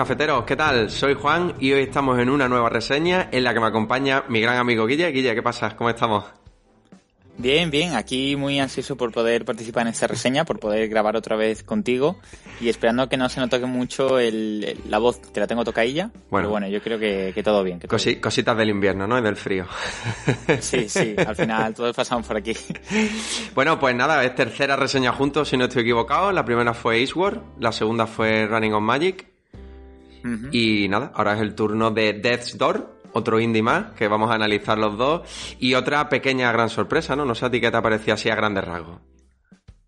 [0.00, 0.88] cafeteros, ¿qué tal?
[0.88, 4.40] Soy Juan y hoy estamos en una nueva reseña en la que me acompaña mi
[4.40, 5.12] gran amigo Guille.
[5.12, 5.76] Guille, ¿qué pasa?
[5.76, 6.24] ¿Cómo estamos?
[7.36, 11.36] Bien, bien, aquí muy ansioso por poder participar en esta reseña, por poder grabar otra
[11.36, 12.18] vez contigo
[12.62, 16.10] y esperando que no se nos toque mucho el, la voz, que la tengo tocadilla.
[16.30, 17.80] Bueno, pero bueno, yo creo que, todo bien.
[17.80, 19.18] Cositas del invierno, ¿no?
[19.18, 19.66] Y del frío.
[20.60, 22.54] Sí, sí, al final todos pasamos por aquí.
[23.54, 26.32] Bueno, pues nada, es tercera reseña juntos, si no estoy equivocado.
[26.32, 29.29] La primera fue Eastward, la segunda fue Running on Magic.
[30.52, 34.34] Y nada, ahora es el turno de Death's Door, otro indie más, que vamos a
[34.34, 35.22] analizar los dos,
[35.58, 37.24] y otra pequeña gran sorpresa, ¿no?
[37.24, 39.00] No sé a ti qué te parecía así a grandes rasgos.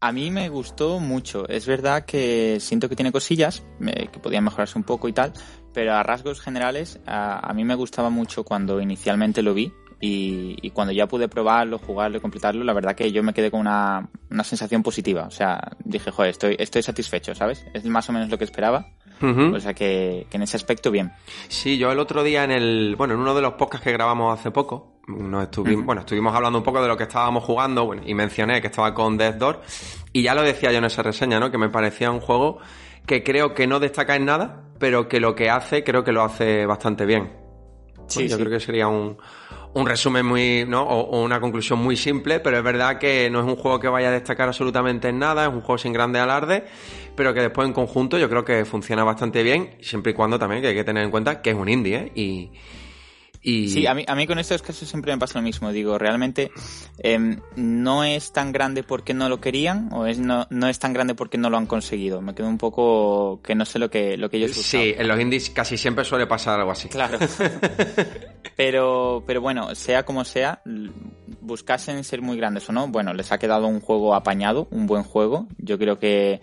[0.02, 1.48] A mí me gustó mucho.
[1.48, 5.32] Es verdad que siento que tiene cosillas que podían mejorarse un poco y tal,
[5.72, 10.92] pero a rasgos generales a, mí me gustaba mucho cuando inicialmente lo vi y, cuando
[10.92, 14.42] ya pude probarlo, jugarlo y completarlo, la verdad que yo me quedé con una, una
[14.42, 15.22] sensación positiva.
[15.28, 17.64] O sea, dije, joder, estoy, estoy satisfecho, ¿sabes?
[17.72, 18.88] Es más o menos lo que esperaba
[19.22, 21.12] o sea que, en ese aspecto bien.
[21.48, 24.38] Sí, yo el otro día en el, bueno, en uno de los podcasts que grabamos
[24.38, 28.02] hace poco, nos estuvimos, bueno, estuvimos hablando un poco de lo que estábamos jugando, bueno,
[28.04, 29.62] y mencioné que estaba con Death Door,
[30.12, 31.50] y ya lo decía yo en esa reseña, ¿no?
[31.50, 32.58] Que me parecía un juego
[33.06, 36.22] que creo que no destaca en nada, pero que lo que hace, creo que lo
[36.22, 37.32] hace bastante bien.
[38.06, 39.16] Sí, yo creo que sería un,
[39.74, 40.82] un resumen muy, ¿no?
[40.82, 44.08] O, una conclusión muy simple, pero es verdad que no es un juego que vaya
[44.08, 46.64] a destacar absolutamente en nada, es un juego sin grande alarde,
[47.16, 50.62] pero que después en conjunto yo creo que funciona bastante bien, siempre y cuando también
[50.62, 52.12] que hay que tener en cuenta que es un indie, ¿eh?
[52.14, 52.50] Y,
[53.44, 55.72] Sí, a mí, a mí con estos casos siempre me pasa lo mismo.
[55.72, 56.52] Digo, realmente
[56.98, 60.92] em, no es tan grande porque no lo querían o es no, no es tan
[60.92, 62.22] grande porque no lo han conseguido.
[62.22, 64.86] Me quedo un poco que no sé lo que, lo que ellos buscaban.
[64.86, 66.88] Sí, en los indies casi siempre suele pasar algo así.
[66.88, 67.18] Claro.
[68.56, 70.62] pero, pero bueno, sea como sea,
[71.40, 75.02] buscasen ser muy grandes o no, bueno, les ha quedado un juego apañado, un buen
[75.02, 75.48] juego.
[75.58, 76.40] Yo creo que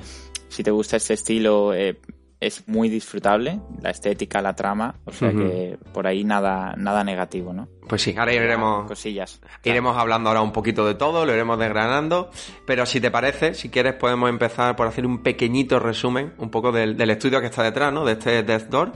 [0.49, 1.99] si te gusta este estilo, eh,
[2.39, 7.51] es muy disfrutable, la estética, la trama, o sea que por ahí nada, nada negativo,
[7.51, 7.67] ¿no?
[7.87, 12.31] Pues sí, ahora iremos, cosillas, iremos hablando ahora un poquito de todo, lo iremos desgranando,
[12.65, 16.71] pero si te parece, si quieres podemos empezar por hacer un pequeñito resumen, un poco
[16.71, 18.05] del, estudio que está detrás, ¿no?
[18.05, 18.93] De este Death Door,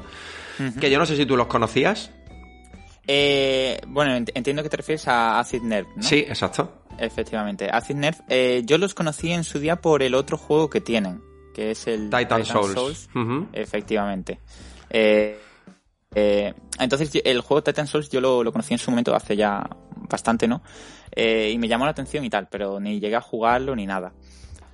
[0.80, 2.12] que yo no sé si tú los conocías.
[3.06, 6.04] Eh, bueno, entiendo que te refieres a Acid Nerve, ¿no?
[6.04, 6.86] Sí, exacto.
[6.98, 7.70] Efectivamente.
[7.70, 11.22] Acid Nerve, eh, yo los conocí en su día por el otro juego que tienen,
[11.54, 13.10] que es el Titan, Souls.
[13.54, 14.40] Efectivamente.
[14.90, 15.40] Eh,
[16.16, 19.68] eh, entonces, el juego Titan Souls yo lo, conocí en su momento hace ya
[20.10, 20.62] bastante, ¿no?
[21.16, 24.14] Eh, y me llamó la atención y tal, pero ni llegué a jugarlo ni nada.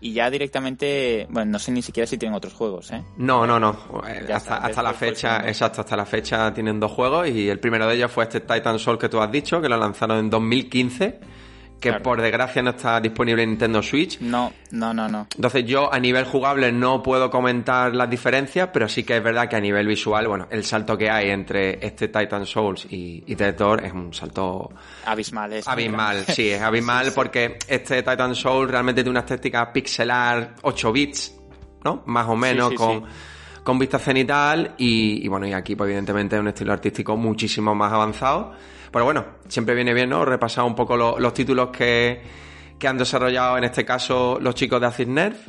[0.02, 3.04] Y ya directamente, bueno, no sé ni siquiera si tienen otros juegos, ¿eh?
[3.18, 3.78] No, no, no.
[4.34, 7.96] hasta, hasta la fecha, exacto, hasta la fecha tienen dos juegos y el primero de
[7.96, 11.20] ellos fue este Titan Souls que tú has dicho, que lo lanzaron en 2015
[11.80, 14.20] que por desgracia no está disponible en Nintendo Switch.
[14.20, 15.28] No, no, no, no.
[15.36, 19.48] Entonces yo a nivel jugable no puedo comentar las diferencias, pero sí que es verdad
[19.48, 23.36] que a nivel visual, bueno, el salto que hay entre este Titan Souls y, y
[23.36, 24.70] Door es un salto...
[25.06, 25.54] Abismal.
[25.54, 30.92] Es abismal, sí, es abismal porque este Titan Souls realmente tiene una estética pixelar 8
[30.92, 31.36] bits,
[31.84, 32.04] ¿no?
[32.06, 33.06] Más o menos con...
[33.64, 37.76] con vista cenital y, y bueno, y aquí pues evidentemente es un estilo artístico muchísimo
[37.76, 38.54] más avanzado
[38.92, 40.26] pero bueno, siempre viene bien, ¿no?
[40.26, 42.22] Repasar un poco los títulos que,
[42.86, 45.48] han desarrollado en este caso los chicos de Acid Nerf.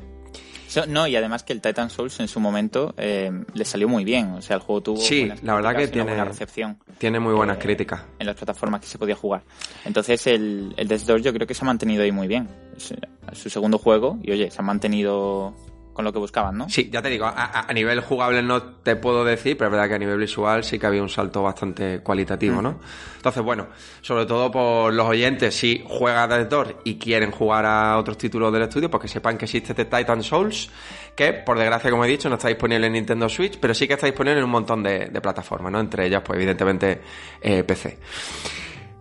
[0.89, 4.33] no, y además que el Titan Souls en su momento eh, le salió muy bien.
[4.33, 4.97] O sea, el juego tuvo.
[4.99, 6.11] Sí, la verdad que tiene.
[6.11, 6.79] Buena recepción.
[6.99, 8.03] Tiene muy buenas eh, críticas.
[8.19, 9.43] En las plataformas que se podía jugar.
[9.85, 12.49] Entonces, el, el Death Door yo creo que se ha mantenido ahí muy bien.
[12.77, 12.93] Es
[13.39, 15.55] su segundo juego, y oye, se ha mantenido
[15.93, 16.69] con lo que buscaban, ¿no?
[16.69, 19.95] Sí, ya te digo, a, nivel jugable no te puedo decir, pero es verdad que
[19.95, 22.81] a nivel visual sí que había un salto bastante cualitativo, ¿no?
[23.17, 23.69] Entonces, bueno,
[24.01, 28.53] sobre todo por los oyentes, si juegan Death Door y quieren jugar a otros títulos
[28.53, 30.71] del estudio, pues que sepan que existe este Titan Souls,
[31.15, 33.95] que por desgracia, como he dicho, no está disponible en Nintendo Switch, pero sí que
[33.95, 35.81] está disponible en un montón de, plataformas, ¿no?
[35.81, 37.01] Entre ellas, pues evidentemente,
[37.43, 37.99] eh, PC.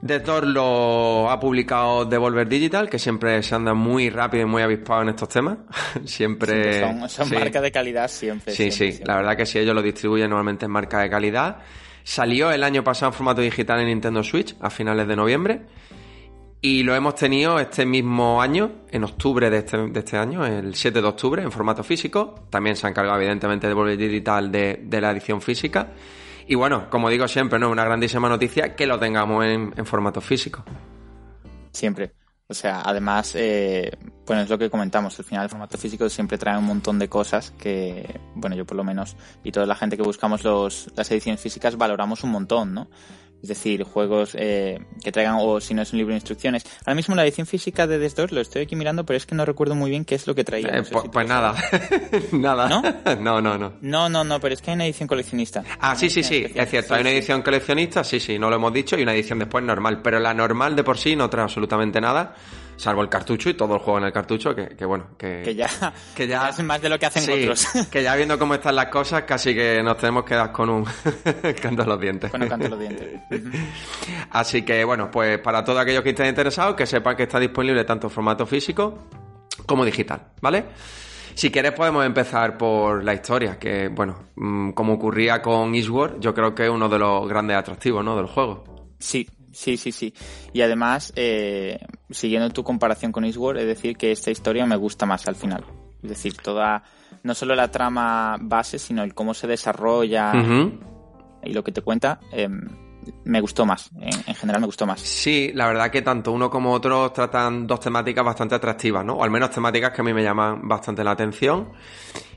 [0.05, 4.61] The Thor lo ha publicado Devolver Digital, que siempre se anda muy rápido y muy
[4.61, 5.57] avispado en estos temas.
[6.05, 6.79] siempre.
[7.09, 8.53] son, marcas de calidad siempre.
[8.53, 11.57] Sí, sí, la verdad que si ellos lo distribuyen normalmente en marca de calidad.
[12.03, 15.61] Salió el año pasado en formato digital en Nintendo Switch, a finales de noviembre.
[16.61, 20.75] Y lo hemos tenido este mismo año, en octubre de este, de este año, el
[20.75, 22.35] 7 de octubre, en formato físico.
[22.49, 25.91] También se ha encargado, evidentemente, Devolver Digital de, de la edición física.
[26.49, 27.69] Y bueno, como digo siempre, ¿no?
[27.69, 30.65] Una grandísima noticia que lo tengamos en, formato físico.
[31.71, 32.13] Siempre.
[32.47, 36.39] O sea, además, eh, bueno, es lo que comentamos, al final el formato físico siempre
[36.39, 39.95] trae un montón de cosas que, bueno, yo por lo menos, y toda la gente
[39.95, 42.87] que buscamos los, las ediciones físicas valoramos un montón, ¿no?
[43.41, 46.65] Es decir, juegos eh, que traigan, o si no es un libro de instrucciones.
[46.85, 49.35] Ahora mismo la edición física de Death 2 lo estoy aquí mirando, pero es que
[49.35, 50.67] no recuerdo muy bien qué es lo que traía.
[50.67, 51.55] Eh, pues, pues nada,
[52.33, 52.67] nada.
[52.67, 52.81] ¿No?
[53.21, 53.73] no, no, no.
[53.81, 55.63] No, no, no, pero es que hay una edición coleccionista.
[55.79, 56.93] Ah, sí, sí, sí, es cierto.
[56.93, 60.01] hay una edición coleccionista, sí, sí, no lo hemos dicho, y una edición después normal.
[60.01, 62.35] Pero la normal de por sí no trae absolutamente nada
[62.79, 65.69] salvo el cartucho y todo el juego en el cartucho, que, bueno, que, que, ya,
[66.15, 67.67] que ya hacen más de lo que hacen otros.
[67.91, 70.85] que ya viendo cómo están las cosas, casi que nos tenemos que dar con un
[71.61, 72.31] canto los dientes.
[72.31, 73.21] Con un canto los dientes.
[74.31, 77.83] Así que bueno, pues para todos aquellos que estén interesados, que sepan que está disponible
[77.83, 79.09] tanto en formato físico
[79.65, 80.65] como digital, ¿vale?
[81.35, 86.33] Si quieres podemos empezar por la historia, que bueno, mm, como ocurría con Eastward, yo
[86.33, 88.15] creo que es uno de los grandes atractivos, ¿no?
[88.15, 88.63] Del juego.
[88.99, 90.13] Sí, Sí, sí, sí.
[90.53, 91.79] Y además, eh,
[92.09, 95.63] siguiendo tu comparación con Eastward, es decir que esta historia me gusta más al final.
[96.03, 96.83] Es decir, toda,
[97.23, 100.33] no solo la trama base, sino el cómo se desarrolla
[101.43, 102.67] y lo que te cuenta, em,
[103.25, 103.89] me gustó más.
[103.99, 104.99] En, general me gustó más.
[104.99, 109.13] Sí, la verdad que tanto uno como otro tratan dos temáticas bastante atractivas, ¿no?
[109.15, 111.69] O al menos temáticas que a mí me llaman bastante la atención.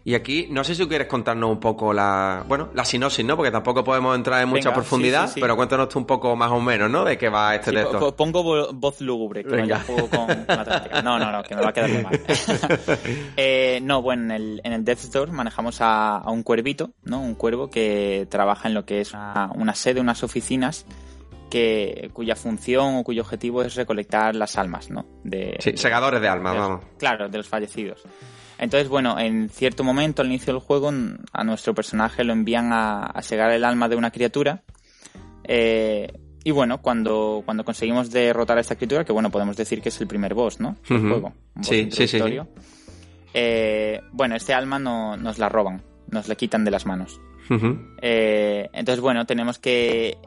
[0.05, 3.37] Y aquí, no sé si quieres contarnos un poco la, bueno, la sinopsis, ¿no?
[3.37, 6.91] Porque tampoco podemos entrar en mucha profundidad, pero cuéntanos tú un poco más o menos,
[6.91, 7.05] ¿no?
[7.05, 8.17] De qué va este texto.
[8.17, 9.81] Pongo voz lúgubre, que Venga.
[9.81, 12.21] Juego con, la No, no, no, que me va a quedar muy mal.
[13.37, 17.21] eh, no, bueno, en el, en el Death Store manejamos a, a, un cuervito, ¿no?
[17.21, 20.85] Un cuervo que trabaja en lo que es una, una sede, unas oficinas
[21.53, 25.05] que, cuya función o cuyo objetivo es recolectar las almas, ¿no?
[25.23, 26.85] De, sí, segadores de almas, vamos.
[26.99, 28.03] Claro, de los fallecidos.
[28.63, 30.93] Entonces, bueno, en cierto momento al inicio del juego
[31.33, 34.63] a nuestro personaje lo envían a, a segar el alma de una criatura.
[35.43, 36.13] Eh,
[36.45, 40.01] y bueno, cuando, cuando conseguimos derrotar a esta criatura, que bueno, podemos decir que es
[40.01, 40.77] el primer boss, ¿no?
[40.89, 41.33] Del juego.
[41.61, 42.21] sí, sí, sí,
[43.35, 47.21] eh, bueno, este alma no, nos la roban, nos la quitan de las manos.
[48.01, 50.19] Eh, entonces, bueno, tenemos que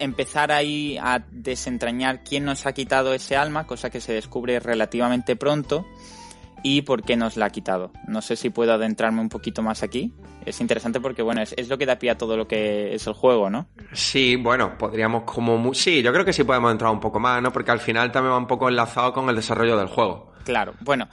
[0.00, 5.36] empezar ahí a desentrañar quién nos ha quitado ese alma, cosa que se descubre relativamente
[5.36, 5.86] pronto
[6.62, 7.92] y por qué nos la ha quitado.
[8.06, 10.12] No sé si puedo adentrarme un poquito más aquí.
[10.44, 13.14] Es interesante porque, bueno, es, lo que da pie a todo lo que es el
[13.14, 13.68] juego, ¿no?
[13.92, 15.74] Sí, bueno, podríamos como...
[15.74, 17.52] Sí, yo creo que sí podemos entrar un poco más, ¿no?
[17.52, 20.32] Porque al final también va un poco enlazado con el desarrollo del juego.
[20.44, 21.08] Claro, bueno,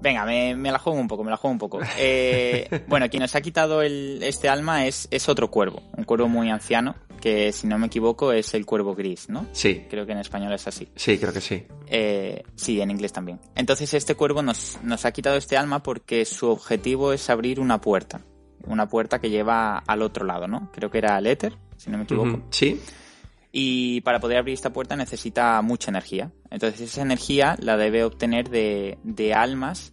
[0.00, 1.80] Venga, me, la juego un poco, me la juego un poco.
[1.98, 6.28] Eh, bueno, quien nos ha quitado el, este alma es, es otro cuervo, un cuervo
[6.28, 9.46] muy anciano, que si no me equivoco es el cuervo gris, ¿no?
[9.52, 9.86] Sí.
[9.88, 10.88] Creo que en español es así.
[10.94, 11.66] Sí, creo que sí.
[11.86, 13.40] Eh, sí, en inglés también.
[13.54, 17.80] Entonces este cuervo nos, nos ha quitado este alma porque su objetivo es abrir una
[17.80, 18.20] puerta.
[18.66, 20.70] Una puerta que lleva al otro lado, ¿no?
[20.72, 22.42] Creo que era al éter, si no me equivoco.
[22.50, 22.80] Sí.
[23.56, 26.32] Y para poder abrir esta puerta necesita mucha energía.
[26.54, 29.92] Entonces esa energía la debe obtener de, de almas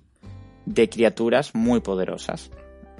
[0.67, 2.51] de criaturas muy poderosas.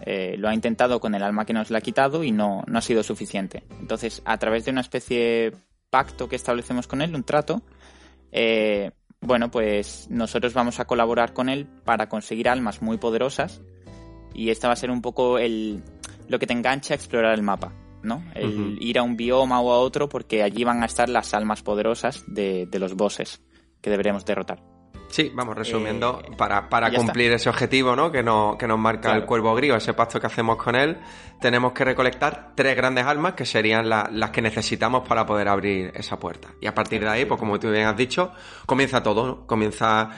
[0.02, 2.80] Eh, lo ha intentado con el alma que nos la ha quitado y no, no
[2.80, 3.64] ha sido suficiente.
[3.80, 5.58] Entonces, a través de una especie de
[5.92, 7.62] pacto que establecemos con él, un trato,
[8.32, 13.62] eh, bueno, pues nosotros vamos a colaborar con él para conseguir almas muy poderosas
[14.34, 15.84] y esta va a ser un poco el,
[16.28, 18.24] lo que te engancha a explorar el mapa, ¿no?
[18.34, 21.62] El ir a un bioma o a otro porque allí van a estar las almas
[21.62, 23.40] poderosas de, de los bosses
[23.82, 24.62] que deberemos derrotar.
[25.12, 28.12] Sí, vamos resumiendo, eh, para, para cumplir ese objetivo ¿no?
[28.12, 30.98] que, nos, que nos marca el cuervo gris, ese pacto que hacemos con él,
[31.42, 36.18] tenemos que recolectar tres grandes almas que serían las que necesitamos para poder abrir esa
[36.18, 36.50] puerta.
[36.62, 38.32] Y a partir de ahí, pues como tú bien has dicho,
[38.66, 39.48] comienza todo, ¿no?
[39.48, 40.12] comienza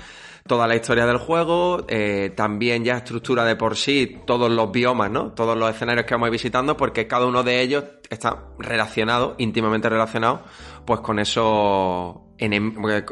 [0.46, 5.10] toda la historia del juego, eh, también ya estructura de por sí todos los biomas,
[5.10, 5.32] ¿no?
[5.32, 10.44] Todos los escenarios que vamos visitando, porque cada uno de ellos está relacionado, íntimamente relacionado,
[10.86, 12.23] pues con esos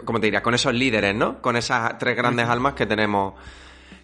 [0.04, 1.42] como te diría, con esos líderes, ¿no?
[1.42, 3.34] Con esas tres grandes almas que tenemos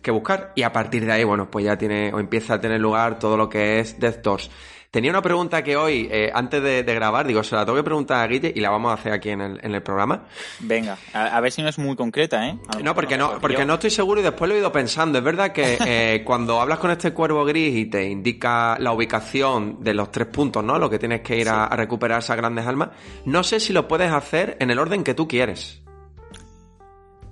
[0.02, 0.52] que buscar.
[0.56, 3.38] Y a partir de ahí, bueno, pues ya tiene o empieza a tener lugar todo
[3.38, 4.50] lo que es Death Doors.
[4.91, 8.24] Tenía una pregunta que hoy, eh, antes de, grabar, digo, se la tengo que preguntar
[8.24, 10.25] a Guille y la vamos a hacer aquí en el, en el programa.
[10.60, 12.58] Venga, a, ver si no es muy concreta, ¿eh?
[12.82, 15.17] No, porque no, porque no estoy seguro y después lo he ido pensando.
[15.17, 19.84] Es verdad que eh, cuando hablas con este cuervo gris y te indica la ubicación
[19.84, 20.79] de los tres puntos, ¿no?
[20.79, 22.89] Lo que tienes que ir a, recuperar esas grandes almas,
[23.25, 25.82] no sé si lo puedes hacer en el orden que tú quieres.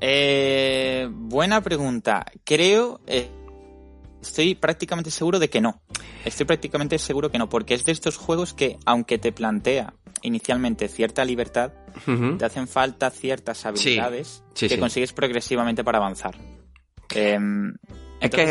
[0.02, 2.26] Eh, buena pregunta.
[2.44, 3.00] Creo...
[3.08, 3.30] Eh,
[4.26, 5.82] Estoy prácticamente seguro de que no.
[6.26, 10.88] Estoy prácticamente seguro que no, porque es de estos juegos que, aunque te plantea inicialmente
[10.88, 11.72] cierta libertad,
[12.38, 16.36] te hacen falta ciertas habilidades que consigues progresivamente para avanzar.
[17.14, 17.76] Em,
[18.20, 18.42] es que...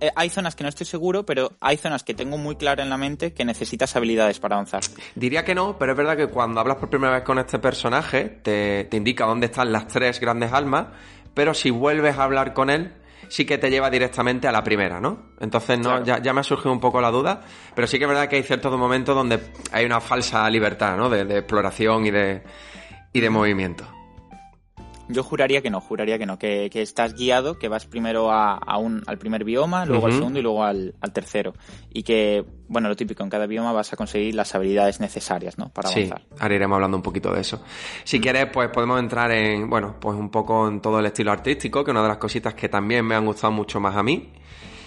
[0.00, 2.90] Eh, hay zonas que no estoy seguro, pero hay zonas que tengo muy claro en
[2.90, 4.82] la mente que necesitas habilidades para avanzar.
[5.16, 8.24] Diría que no, pero es verdad que cuando hablas por primera vez con este personaje,
[8.42, 10.86] te, te indica dónde están las tres grandes almas,
[11.34, 12.92] pero si vuelves a hablar con él,
[13.28, 15.32] sí que te lleva directamente a la primera, ¿no?
[15.40, 17.42] Entonces no, ya, ya, me ha surgido un poco la duda,
[17.74, 19.40] pero sí que es verdad que hay ciertos momentos donde
[19.72, 21.08] hay una falsa libertad, ¿no?
[21.08, 22.42] De, de exploración y de,
[23.12, 23.86] y de movimiento.
[25.08, 29.02] Yo juraría que no, juraría que no, que, estás guiado, que vas primero a, un,
[29.06, 31.54] al primer bioma, luego al segundo y luego al, tercero.
[31.92, 35.68] Y que, bueno, lo típico, en cada bioma vas a conseguir las habilidades necesarias, ¿no?
[35.68, 36.22] Para avanzar.
[36.28, 37.62] Sí, ahora iremos hablando un poquito de eso.
[38.04, 41.84] Si quieres, pues podemos entrar en, bueno, pues un poco en todo el estilo artístico,
[41.84, 44.32] que es una de las cositas que también me han gustado mucho más a mí.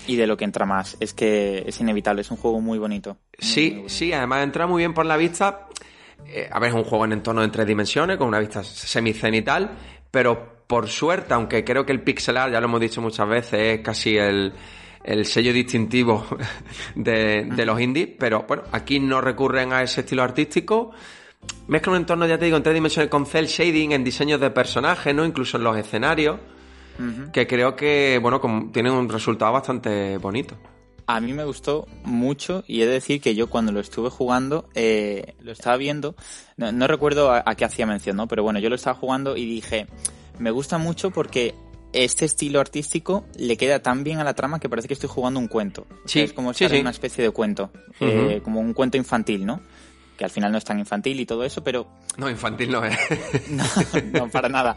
[0.05, 3.17] Y de lo que entra más, es que es inevitable, es un juego muy bonito.
[3.37, 5.67] sí, sí, además entra muy bien por la vista.
[6.27, 9.71] Eh, a ver, es un juego en entorno de tres dimensiones, con una vista semicenital,
[10.11, 13.59] pero por suerte, aunque creo que el pixel art, ya lo hemos dicho muchas veces,
[13.59, 14.53] es casi el,
[15.23, 16.25] sello distintivo
[16.95, 20.91] de, los indies, pero bueno, aquí no recurren a ese estilo artístico.
[21.67, 24.51] Mezcla un entorno, ya te digo, en tres dimensiones con cel shading, en diseños de
[24.51, 25.25] personajes, ¿no?
[25.25, 26.37] Incluso en los escenarios,
[27.31, 28.41] que creo que, bueno,
[28.73, 30.55] tienen un resultado bastante bonito.
[31.09, 34.69] A mí me gustó mucho y he de decir que yo cuando lo estuve jugando,
[34.75, 36.13] eh, lo estaba viendo,
[36.55, 38.27] no, recuerdo a, qué hacía mención, ¿no?
[38.27, 39.87] Pero bueno, yo lo estaba jugando y dije,
[40.37, 41.55] me gusta mucho porque
[41.93, 45.39] este estilo artístico le queda tan bien a la trama que parece que estoy jugando
[45.39, 45.87] un cuento.
[46.05, 49.61] Sí, es como estar una especie de cuento, eh, como un cuento infantil, ¿no?
[50.15, 51.87] Que al final no es tan infantil y todo eso, pero...
[52.17, 52.99] No, infantil no es.
[53.49, 54.75] no, para nada.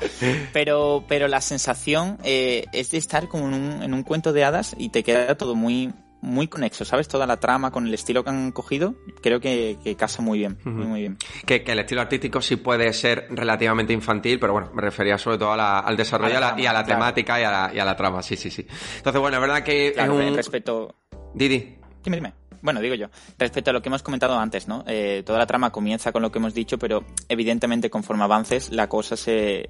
[0.55, 4.45] Pero, pero la sensación eh, es de estar como en un, en un cuento de
[4.45, 7.09] hadas y te queda todo muy, muy conexo, ¿sabes?
[7.09, 11.01] Toda la trama con el estilo que han cogido, creo que, casa muy bien, muy,
[11.01, 11.19] bien.
[11.45, 15.53] Que, el estilo artístico sí puede ser relativamente infantil, pero bueno, me refería sobre todo
[15.53, 18.67] al desarrollo y a la temática y a la, trama, sí, sí, sí.
[18.97, 20.35] Entonces, bueno, es verdad que es un...
[20.35, 20.95] Respecto...
[21.35, 21.77] Didi.
[22.05, 22.33] Dime, dime.
[22.63, 24.85] Bueno, digo yo, respecto a lo que hemos comentado antes, ¿no?
[24.87, 28.89] Eh, toda la trama comienza con lo que hemos dicho, pero evidentemente conforme avances la
[28.89, 29.69] cosa se...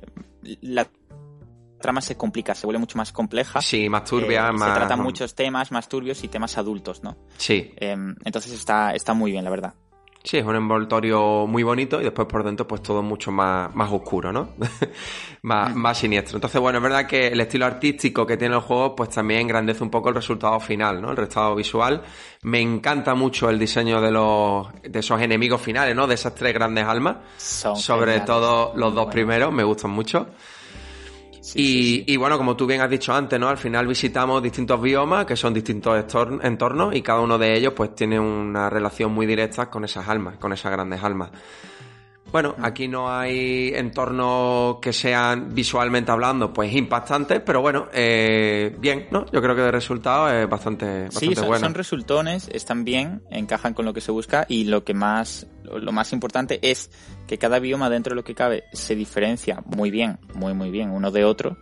[0.60, 0.86] La
[1.82, 3.60] trama se complica, se vuelve mucho más compleja.
[3.60, 4.70] Sí, más turbia, eh, más...
[4.70, 7.18] Se tratan muchos temas más turbios y temas adultos, ¿no?
[7.36, 7.74] Sí.
[7.76, 9.74] Em, entonces está, está muy bien, la verdad.
[10.24, 13.90] Sí, es un envoltorio muy bonito y después por dentro pues todo mucho más, más
[13.90, 14.50] oscuro, ¿no?
[15.42, 16.36] más, más siniestro.
[16.36, 19.82] Entonces, bueno, es verdad que el estilo artístico que tiene el juego pues también engrandece
[19.82, 21.10] un poco el resultado final, ¿no?
[21.10, 22.02] El resultado visual.
[22.42, 26.06] Me encanta mucho el diseño de los de esos enemigos finales, ¿no?
[26.06, 27.16] De esas tres grandes almas.
[27.36, 30.28] Sobre todo los dos primeros, me gustan mucho
[31.54, 33.48] y, bueno, como tú bien has dicho antes, ¿no?
[33.48, 36.04] Al final visitamos distintos biomas, que son distintos
[36.42, 40.36] entornos, y cada uno de ellos pues tiene una relación muy directa con esas almas,
[40.38, 41.30] con esas grandes almas.
[42.32, 49.06] Bueno, aquí no hay entornos que sean visualmente hablando, pues impactantes, pero bueno, eh, bien,
[49.10, 49.26] ¿no?
[49.30, 51.66] Yo creo que de resultado es bastante, bastante sí, son, bueno.
[51.66, 55.92] son resultones, están bien, encajan con lo que se busca y lo que más, lo
[55.92, 56.90] más importante es
[57.26, 60.90] que cada bioma dentro de lo que cabe se diferencia muy bien, muy muy bien
[60.90, 61.58] uno de otro.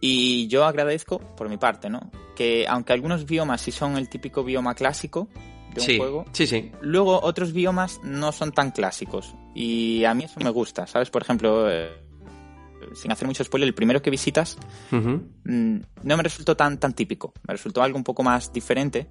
[0.00, 2.10] Y yo agradezco, por mi parte, ¿no?
[2.34, 5.28] Que aunque algunos biomas sí son el típico bioma clásico,
[5.74, 6.24] de un juego.
[6.32, 6.72] Sí, sí.
[6.80, 9.34] Luego otros biomas no son tan clásicos.
[9.54, 11.10] Y a mí eso me gusta, ¿sabes?
[11.10, 11.90] Por ejemplo, eh,
[12.94, 14.56] sin hacer mucho spoiler, el primero que visitas
[14.90, 17.32] mm, no me resultó tan, tan típico.
[17.46, 19.08] Me resultó algo un poco más diferente.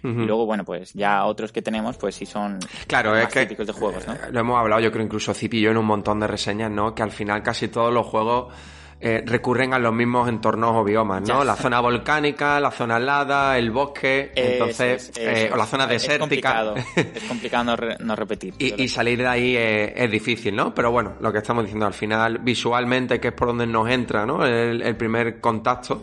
[0.00, 3.40] Y luego, bueno, pues ya otros que tenemos, pues sí son claro, más es que,
[3.40, 4.14] típicos de juegos, ¿no?
[4.30, 6.94] Lo hemos hablado, yo creo, incluso Zip y yo en un montón de reseñas, ¿no?
[6.94, 8.54] Que al final casi todos los juegos
[9.00, 11.44] eh, recurren a los mismos entornos o biomas, ¿no?
[11.44, 16.74] La zona volcánica, la zona helada, el bosque, entonces, eh, o la zona desértica.
[16.96, 18.54] Es complicado, no, repetir.
[18.58, 20.74] Y, salir de ahí es, difícil, ¿no?
[20.74, 24.26] Pero bueno, lo que estamos diciendo al final, visualmente, que es por donde nos entra,
[24.26, 24.44] ¿no?
[24.44, 26.02] el primer contacto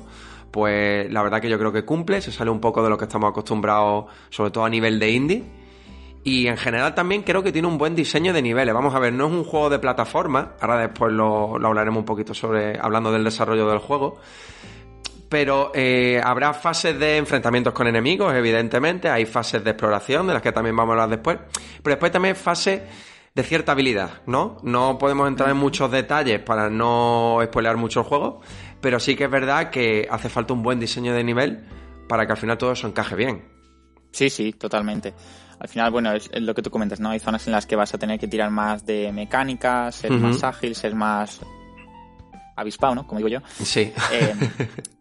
[0.56, 3.04] pues la verdad que yo creo que cumple, se sale un poco de lo que
[3.04, 5.44] estamos acostumbrados, sobre todo a nivel de indie
[6.26, 8.74] y en general también creo que tiene un buen diseño de niveles.
[8.74, 10.54] Vamos a ver, no es un juego de plataforma.
[10.60, 12.80] Ahora después lo, hablaremos un poquito sobre.
[12.80, 14.18] hablando del desarrollo del juego.
[15.30, 19.08] Pero eh, habrá fases de enfrentamientos con enemigos, evidentemente.
[19.08, 21.38] Hay fases de exploración, de las que también vamos a hablar después.
[21.84, 22.82] Pero después también fases
[23.36, 24.58] de cierta habilidad, ¿no?
[24.64, 28.42] No podemos entrar en muchos detalles para no spoilear mucho el juego.
[28.82, 31.68] Pero sí que es verdad que hace falta un buen diseño de nivel
[32.10, 33.48] para que al final todo eso encaje bien.
[34.10, 35.14] Sí, sí, totalmente
[35.60, 37.10] al final, bueno, es, lo que tú comentas, ¿no?
[37.10, 40.44] Hay zonas en las que vas a tener que tirar más de mecánica, ser más
[40.44, 41.42] ágil, ser más
[42.56, 43.08] avispado, ¿no?
[43.08, 43.40] Como digo yo.
[43.64, 43.92] Sí.
[44.12, 44.34] Eh,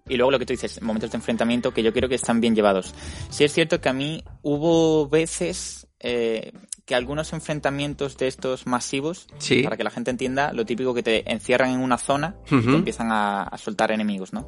[0.08, 2.54] y luego lo que tú dices, momentos de enfrentamiento que yo creo que están bien
[2.54, 2.94] llevados.
[3.30, 6.52] Sí es cierto que a mí hubo veces eh,
[6.84, 9.26] que algunos enfrentamientos de estos masivos,
[9.62, 12.74] para que la gente entienda, lo típico que te encierran en una zona y te
[12.74, 14.46] empiezan a, soltar enemigos, ¿no?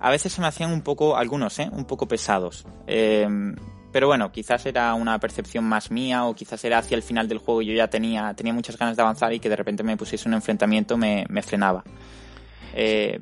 [0.00, 1.68] A veces se me hacían un poco, algunos, ¿eh?
[1.70, 2.66] Un poco pesados.
[2.86, 3.28] Eh,
[3.96, 7.38] pero bueno, quizás era una percepción más mía o quizás era hacia el final del
[7.38, 9.96] juego y yo ya tenía, tenía muchas ganas de avanzar y que de repente me
[9.96, 11.82] pusiese un enfrentamiento me, frenaba.
[12.74, 13.20] Eh,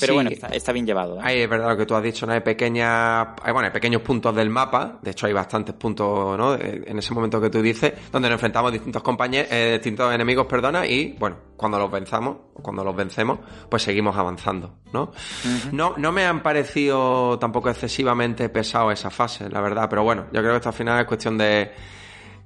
[0.00, 1.18] Pero bueno, está, bien llevado.
[1.18, 1.22] ¿eh?
[1.22, 2.32] Ahí es verdad lo que tú has dicho, ¿no?
[2.32, 6.54] Hay pequeñas, hay, bueno, hay pequeños puntos del mapa, de hecho hay bastantes puntos, ¿no?
[6.54, 10.86] En ese momento que tú dices, donde nos enfrentamos distintos compañeros, eh, distintos enemigos, perdona,
[10.86, 15.12] y bueno, cuando los venzamos, cuando los vencemos, pues seguimos avanzando, ¿no?
[15.72, 20.40] No, no me han parecido tampoco excesivamente pesado esa fase, la verdad, pero bueno, yo
[20.40, 21.70] creo que esto al final es cuestión de,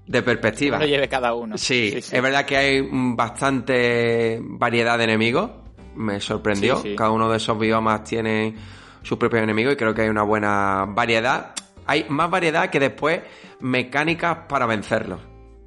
[0.09, 0.76] de perspectiva.
[0.80, 1.57] Lo lleve cada uno.
[1.57, 5.50] Sí, sí, es verdad que hay bastante variedad de enemigos
[5.99, 6.83] me sorprendió.
[6.97, 8.55] Cada uno de esos biomas tiene
[9.02, 11.55] su propio enemigo y creo que hay una buena variedad.
[11.87, 13.21] Hay más variedad que después
[13.61, 15.21] mecánicas para vencerlos.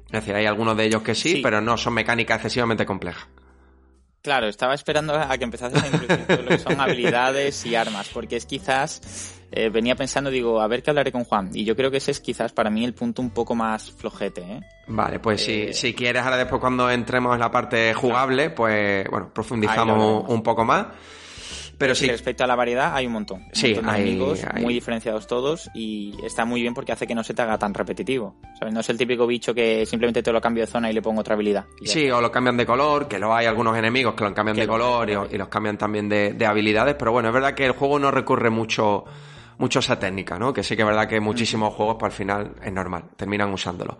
[0.06, 3.26] Es decir, hay algunos de ellos que sí, pero no son mecánicas excesivamente complejas.
[4.22, 8.08] Claro, estaba esperando a que empezases a introducir todo lo que son habilidades y armas,
[8.08, 11.76] porque es quizás, eh, venía pensando, digo, a ver qué hablaré con Juan, y yo
[11.76, 14.60] creo que ese es quizás para mí el punto un poco más flojete, ¿eh?
[14.88, 19.06] Vale, pues si, eh, si quieres ahora después cuando entremos en la parte jugable, pues
[19.08, 20.86] bueno, profundizamos un poco más.
[21.82, 22.06] Pero sí.
[22.06, 23.44] Respecto a la variedad, hay un montón.
[23.52, 27.34] sí, hay, amigos muy diferenciados todos y está muy bien porque hace que no se
[27.34, 28.36] te haga tan repetitivo.
[28.70, 31.22] No es el típico bicho que simplemente te lo cambio de zona y le pongo
[31.22, 31.64] otra habilidad.
[31.84, 34.66] Sí, o lo cambian de color, que lo hay algunos enemigos que lo cambian de
[34.68, 36.94] color y, los cambian también de, habilidades.
[36.96, 39.04] Pero bueno, es verdad que el juego no recurre mucho
[39.62, 40.52] mucho esa técnica, ¿no?
[40.52, 43.96] Que sí que es verdad que muchísimos juegos, pues al final es normal, terminan usándolo.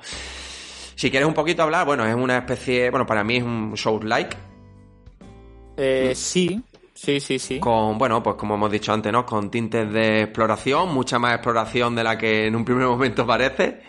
[0.97, 4.37] Si quieres un poquito hablar, bueno, es una especie, bueno, para mí es un Souls-like.
[5.77, 6.61] Eh, sí,
[6.95, 7.59] Sí, sí, sí.
[7.61, 9.25] Con, bueno, pues como hemos dicho antes, ¿no?
[9.25, 13.83] Con tintes de exploración, mucha más exploración de la que en un primer momento parece.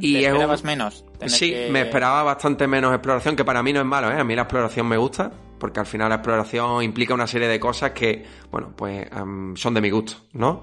[0.00, 1.04] y ¿Te esperabas menos?
[1.26, 4.18] Sí, me esperaba bastante menos exploración, que para mí no es malo, ¿eh?
[4.18, 7.58] A mí la exploración me gusta porque al final la exploración implica una serie de
[7.58, 9.08] cosas que, bueno, pues
[9.54, 10.62] son de mi gusto, ¿no?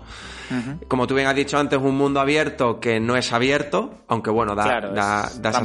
[0.88, 4.54] Como tú bien has dicho antes, un mundo abierto que no es abierto, aunque bueno,
[4.54, 5.64] da, da, esa,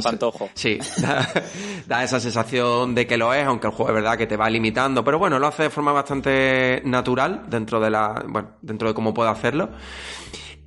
[0.55, 0.79] sí,
[1.87, 4.49] da, esa sensación de que lo es, aunque el juego es verdad que te va
[4.49, 8.93] limitando, pero bueno, lo hace de forma bastante natural dentro de la, bueno, dentro de
[8.95, 9.69] cómo puede hacerlo.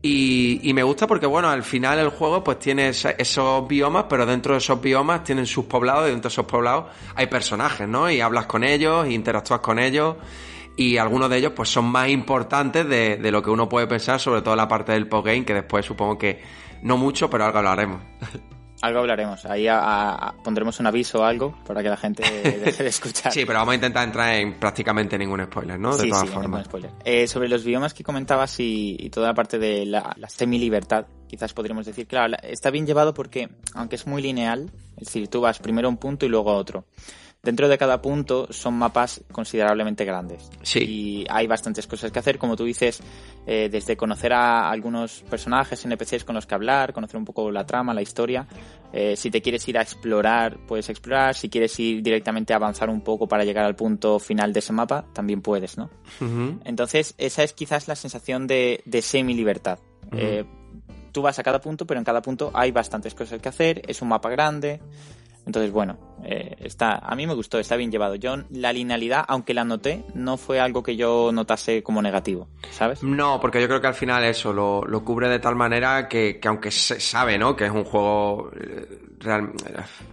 [0.05, 4.55] Y, me gusta porque, bueno, al final el juego pues tiene esos biomas, pero dentro
[4.55, 8.11] de esos biomas tienen sus poblados y dentro de esos poblados hay personajes, ¿no?
[8.11, 10.17] Y hablas con ellos, e interactúas con ellos
[10.77, 14.19] y algunos de ellos pues son más importantes de, de lo que uno puede pensar,
[14.19, 16.43] sobre todo la parte del postgame, que después supongo que
[16.83, 18.01] no mucho, pero algo hablaremos.
[18.83, 19.45] Algo hablaremos.
[19.47, 19.69] Ahí
[20.43, 22.23] pondremos un aviso o algo para que la gente
[22.65, 23.33] deje de escuchar.
[23.33, 25.97] sí, pero vamos a intentar entrar en prácticamente ningún spoiler, ¿no?
[25.97, 26.69] De todas formas.
[27.05, 31.53] Eh, sobre los biomas que comentabas y, toda la parte de la, la semi-libertad, quizás
[31.53, 35.61] podríamos decir, claro, está bien llevado porque, aunque es muy lineal, es decir, tú vas
[35.61, 36.85] primero a un punto y luego a otro.
[37.43, 40.49] Dentro de cada punto son mapas considerablemente grandes.
[40.63, 40.79] Sí.
[40.79, 43.03] Y hay bastantes cosas que hacer, como tú dices,
[43.49, 47.67] eh, desde conocer a algunos personajes, NPCs con los que hablar, conocer un poco la
[47.67, 48.47] trama, la historia.
[48.93, 51.35] Eh, si te quieres ir a explorar, puedes explorar.
[51.35, 54.73] Si quieres ir directamente a avanzar un poco para llegar al punto final de ese
[54.73, 55.91] mapa, también puedes, ¿no?
[56.65, 59.81] Entonces, esa es quizás la sensación de, semi-libertad.
[60.13, 60.45] Eh,
[61.11, 64.01] tú vas a cada punto, pero en cada punto hay bastantes cosas que hacer, es
[64.01, 64.81] un mapa grande.
[65.45, 68.15] Entonces, bueno, eh, está, a mí me gustó, está bien llevado.
[68.15, 73.03] Yo, la linealidad, aunque la noté, no fue algo que yo notase como negativo, ¿sabes?
[73.03, 76.39] No, porque yo creo que al final eso lo, lo cubre de tal manera que,
[76.41, 77.57] que, aunque se sabe, ¿no?
[77.57, 79.01] Que es un juego eh,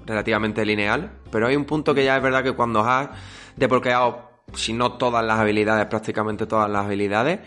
[0.06, 3.10] relativamente lineal, pero hay un punto que ya es verdad que cuando has
[3.56, 7.39] desbloqueado, si no todas las habilidades, prácticamente todas las habilidades,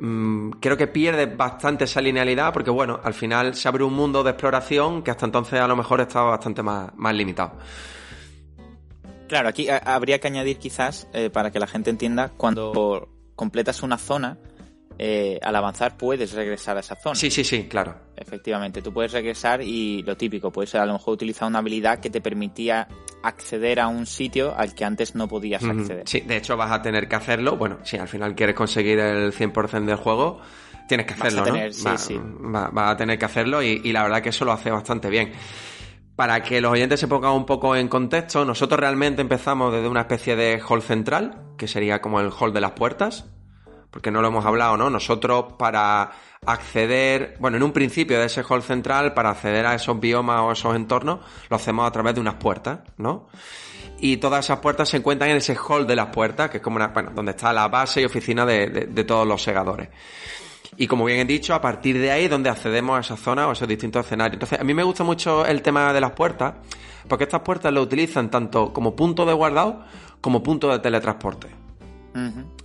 [0.00, 4.22] Mm, creo que pierde bastante esa linealidad porque, bueno, al final se abre un mundo
[4.22, 7.52] de exploración que hasta entonces a lo mejor estaba bastante más, más limitado.
[9.28, 13.98] Claro, aquí habría que añadir quizás, eh, para que la gente entienda, cuando completas una
[13.98, 14.38] zona,
[15.00, 17.14] eh, al avanzar puedes regresar a esa zona.
[17.14, 17.94] Sí, sí, sí, claro.
[18.16, 22.10] Efectivamente, tú puedes regresar y lo típico, puedes a lo mejor utilizar una habilidad que
[22.10, 22.88] te permitía
[23.22, 26.02] acceder a un sito al que antes no podías acceder.
[26.06, 27.56] Sí, de hecho vas a tener que hacerlo.
[27.56, 30.40] Bueno, si al final quieres conseguir el 100% del juego,
[30.88, 31.72] tienes que hacerlo, ¿no?
[31.72, 32.18] Sí, sí.
[32.18, 35.32] Va, a tener que hacerlo y, y la verdad que eso lo hace bastante bien.
[36.16, 40.00] Para que los oyentes se pongan un poco en contexto, nosotros realmente empezamos desde una
[40.00, 43.26] especie de hall central, que sería como el hall de las puertas,
[43.90, 44.90] porque no lo hemos hablado, ¿no?
[44.90, 46.10] Nosotros para
[46.44, 50.52] acceder, bueno, en un principio de ese hall central, para acceder a esos biomas o
[50.52, 53.28] esos entornos, lo hacemos a través de unas puertas, ¿no?
[54.00, 56.76] Y todas esas puertas se encuentran en ese hall de las puertas, que es como
[56.76, 59.88] una, bueno, donde está la base y oficina de, todos los segadores.
[60.76, 63.46] Y como bien he dicho, a partir de ahí es donde accedemos a esa zona
[63.46, 64.34] o a esos distintos escenarios.
[64.34, 66.54] Entonces, a mí me gusta mucho el tema de las puertas,
[67.08, 69.84] porque estas puertas lo utilizan tanto como punto de guardado
[70.20, 71.48] como punto de teletransporte.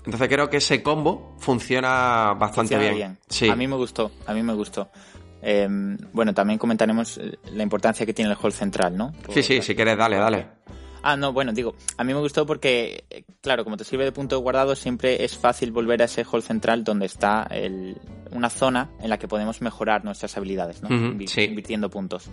[0.06, 3.18] Entonces creo que ese combo funciona bastante bien.
[3.28, 3.50] Sí.
[3.50, 4.89] A mí me gustó, a mí me gustó.
[5.42, 9.12] Em, bueno, también comentaremos eh, la importancia que tiene el hall central, ¿no?
[9.30, 10.48] sí, sí, si quieres, dale, dale.
[11.06, 14.13] Ah, no, bueno, digo, a mí me gustó porque, eh, claro, como te sirve de
[14.13, 17.98] punto guardado, siempre es fácil volver a ese hall central donde está el,
[18.32, 20.89] una zona en la que podemos mejorar nuestras habilidades, ¿no?
[20.89, 22.30] Invirtiendo puntos.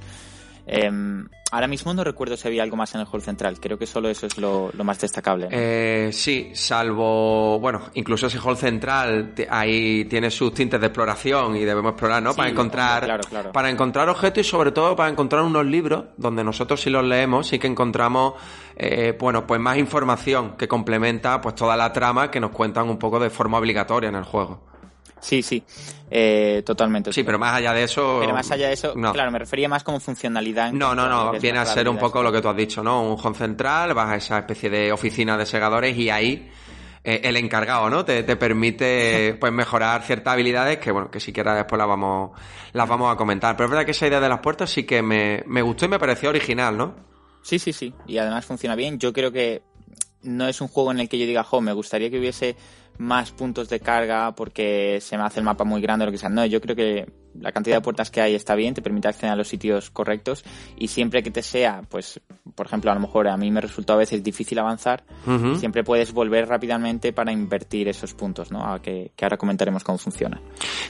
[0.72, 3.58] Em, ahora mismo no recuerdo si había algo más en el hall central.
[3.58, 5.48] Creo que solo eso es lo, más destacable.
[5.50, 11.64] Eh, sí, salvo, bueno, incluso ese hall central ahí tiene sus tintes de exploración y
[11.64, 12.34] debemos explorar, ¿no?
[12.34, 13.20] para encontrar,
[13.52, 17.48] para encontrar objetos y sobre todo para encontrar unos libros donde nosotros si los leemos
[17.48, 18.34] sí que encontramos,
[18.76, 22.96] eh, bueno, pues más información que complementa pues toda la trama que nos cuentan un
[22.96, 24.69] poco de forma obligatoria en el juego.
[25.20, 25.62] Sí, sí,
[26.10, 27.12] eh, totalmente.
[27.12, 28.18] Sí, pero más allá de eso...
[28.20, 30.72] Pero más allá de eso, claro, me refería más como funcionalidad.
[30.72, 33.02] no, no, no, viene a ser un poco lo que tú has dicho, ¿no?
[33.02, 36.50] Un home central, vas a esa especie de oficina de segadores y ahí
[37.02, 38.04] eh, el encargado, ¿no?
[38.04, 42.32] Te, te permite pues mejorar ciertas habilidades que, bueno, que siquiera después las vamos,
[42.72, 43.56] las vamos a comentar.
[43.56, 45.88] Pero es verdad que esa idea de las puertas sí que me, me gustó y
[45.88, 46.94] me pareció original, ¿no?
[47.42, 47.94] Sí, sí, sí.
[48.06, 48.98] Y además funciona bien.
[48.98, 49.62] Yo creo que
[50.22, 52.54] no es un juego en el que yo diga, jo, me gustaría que hubiese
[53.00, 56.18] más puntos de carga porque se me hace el mapa muy grande o lo que
[56.18, 56.28] sea.
[56.28, 57.06] No, yo creo que
[57.38, 60.44] la cantidad de puertas que hay está bien, te permite acceder a los sitios correctos
[60.76, 62.20] y siempre que te sea, pues,
[62.54, 65.04] por ejemplo, a lo mejor a mí me resultó a veces difícil avanzar,
[65.56, 68.64] siempre puedes volver rápidamente para invertir esos puntos, ¿no?
[68.64, 70.40] A que, que, ahora comentaremos cómo funciona.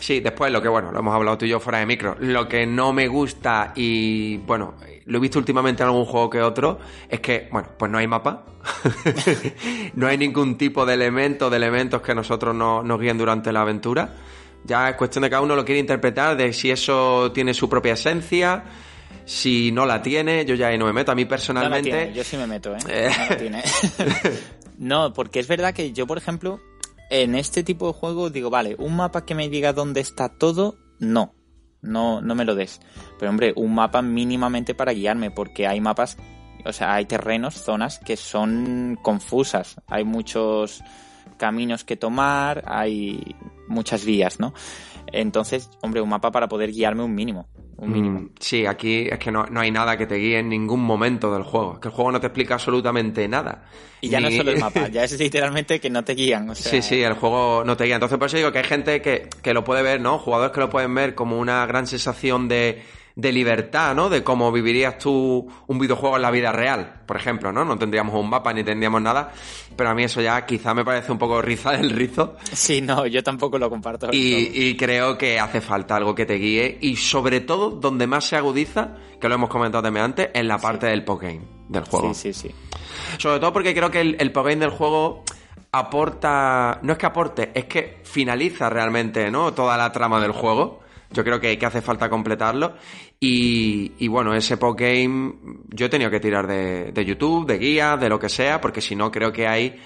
[0.01, 2.49] Sí, después lo que, bueno, lo hemos hablado tú y yo fuera de micro, lo
[2.49, 6.79] que no me gusta y, bueno, lo he visto últimamente en algún juego que otro,
[7.09, 8.44] es que, bueno, pues no hay mapa,
[9.94, 14.14] no hay ningún tipo de elemento, de elementos que nosotros nos guíen durante la aventura.
[14.64, 17.68] Ya es cuestión de que cada uno lo quiere interpretar, de si eso tiene su
[17.68, 18.64] propia esencia,
[19.25, 21.12] si no la tiene, yo ya ahí no me meto.
[21.12, 22.12] A mí personalmente.
[22.12, 22.79] Yo sí me meto, ¿eh?
[22.88, 23.11] eh.
[23.31, 23.62] No, tiene.
[24.79, 26.61] no, porque es verdad que yo, por ejemplo,
[27.09, 30.77] en este tipo de juego digo, vale, un mapa que me diga dónde está todo,
[30.99, 31.35] no
[31.83, 32.81] no, no me lo des.
[33.18, 36.16] Pero hombre, un mapa mínimamente para guiarme, porque hay mapas,
[36.64, 39.81] o sea, hay terrenos, zonas que son confusas.
[39.88, 40.83] Hay muchos
[41.37, 43.35] caminos que tomar, hay
[43.66, 44.53] muchas vías, ¿no?
[45.12, 47.49] Entonces, hombre, un mapa para poder guiarme un mínimo.
[47.77, 48.20] Un mínimo.
[48.20, 51.42] Mm, sí, aquí es que no, hay nada que te guíe en ningún momento del
[51.42, 51.81] juego.
[51.81, 53.64] que el juego no te explica absolutamente nada.
[54.03, 56.55] Y ya no es solo el mapa, ya es literalmente que no te guían.
[56.55, 57.94] Sí, sí, el juego no te guía.
[57.94, 60.18] Entonces, por eso digo que hay gente que, que lo puede ver, ¿no?
[60.18, 62.83] Jugadores que lo pueden ver como una gran sensación de
[63.20, 64.09] de libertad, ¿no?
[64.09, 67.64] De cómo vivirías tú un videojuego en la vida real, por ejemplo, ¿no?
[67.64, 69.33] No tendríamos un mapa ni tendríamos nada,
[69.76, 72.37] pero a mí eso ya quizá me parece un poco riza del rizo.
[72.52, 74.09] Sí, no, yo tampoco lo comparto.
[74.12, 78.37] Y, creo que hace falta algo que te guíe y sobre todo donde más se
[78.37, 82.14] agudiza, que lo hemos comentado también antes, en la parte del postgame del juego.
[82.14, 82.54] Sí, sí, sí.
[83.18, 85.24] Sobre todo porque creo que el, el postgame del juego
[85.72, 89.52] aporta, no es que aporte, es que finaliza realmente, ¿no?
[89.52, 90.80] Toda la trama del juego.
[91.12, 92.75] Yo creo que, que hace falta completarlo.
[93.18, 95.35] Y, y bueno, ese postgame
[95.68, 98.81] yo he tenido que tirar de, de YouTube, de guías, de lo que sea, porque
[98.81, 99.81] si no creo que hay,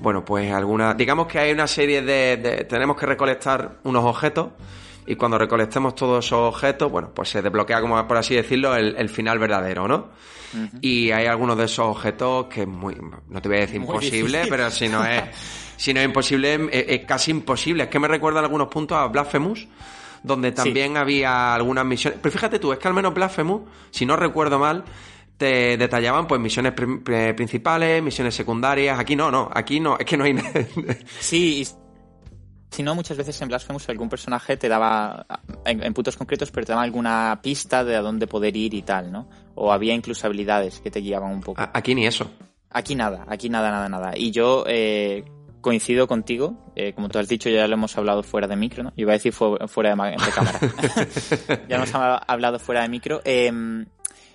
[0.00, 4.48] bueno, pues alguna, digamos que hay una serie de, de tenemos que recolectar unos objetos
[5.06, 8.94] y cuando recolectemos todos esos objetos, bueno, pues se desbloquea, como por así decirlo, el,
[8.96, 10.10] el final verdadero, ¿no?
[10.82, 12.94] Y hay algunos de esos objetos que es muy,
[13.28, 15.22] no te voy a decir imposible, pero si no es,
[15.76, 17.84] si no es imposible, es, es, casi imposible.
[17.84, 19.66] Es que me recuerda algunos puntos a Blasphemous,
[20.22, 22.18] donde también había algunas misiones.
[22.22, 24.84] Pero fíjate tú, es que al menos Blasphemous, si no recuerdo mal,
[25.36, 28.98] te detallaban pues misiones principales, misiones secundarias.
[28.98, 30.50] Aquí no, no, aquí no, es que no hay nada.
[31.20, 31.64] sí,
[32.72, 35.26] si no, muchas veces en Blasphemous algún personaje te daba,
[35.66, 39.12] en, puntos concretos, pero te daba alguna pista de a dónde poder ir y tal,
[39.12, 39.28] ¿no?
[39.54, 41.60] O había incluso habilidades que te guiaban un poco.
[41.74, 42.30] Aquí ni eso.
[42.70, 44.12] Aquí nada, aquí nada, nada, nada.
[44.16, 45.22] Y yo, eh,
[45.62, 48.92] coincido contigo, eh, como tú has dicho, ya lo hemos hablado fuera de micro, ¿no?
[48.96, 50.60] Iba a decir fuera de, cámara.
[51.68, 53.22] ya hemos hablado fuera de micro.
[53.24, 53.86] Em,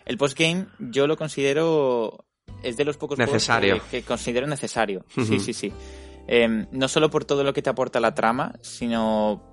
[0.05, 2.25] el postgame yo lo considero,
[2.63, 3.79] es de los pocos necesario.
[3.91, 5.05] que, considero necesario.
[5.13, 5.71] Sí, sí, sí.
[6.27, 9.43] Em, no solo por todo lo que te aporta la trama, sino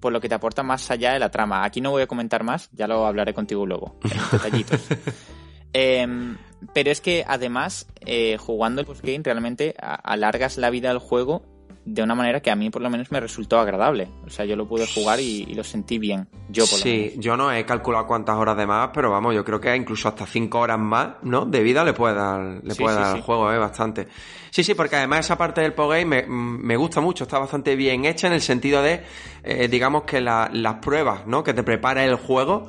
[0.00, 1.64] por lo que te aporta más allá de la trama.
[1.64, 4.80] Aquí no voy a comentar más, ya lo hablaré contigo luego, en detallitos.
[5.74, 6.38] Em,
[6.72, 11.42] pero es que además, eh, jugando el postgame, realmente alargas la vida del juego
[11.84, 14.08] de una manera que a mí por lo menos me resultó agradable.
[14.26, 16.26] O sea, yo lo pude jugar y, lo sentí bien.
[16.48, 19.60] Yo por sí, yo no he calculado cuántas horas de más, pero vamos, yo creo
[19.60, 21.44] que incluso hasta cinco horas más, ¿no?
[21.44, 23.58] De vida le puede dar, le puede dar al juego, ¿eh?
[23.58, 24.08] Bastante.
[24.50, 28.04] Sí, sí, porque además esa parte del postgame me, me gusta mucho, está bastante bien
[28.04, 29.02] hecha en el sentido de,
[29.42, 31.44] eh, digamos que las pruebas, ¿no?
[31.44, 32.66] Que te prepara el juego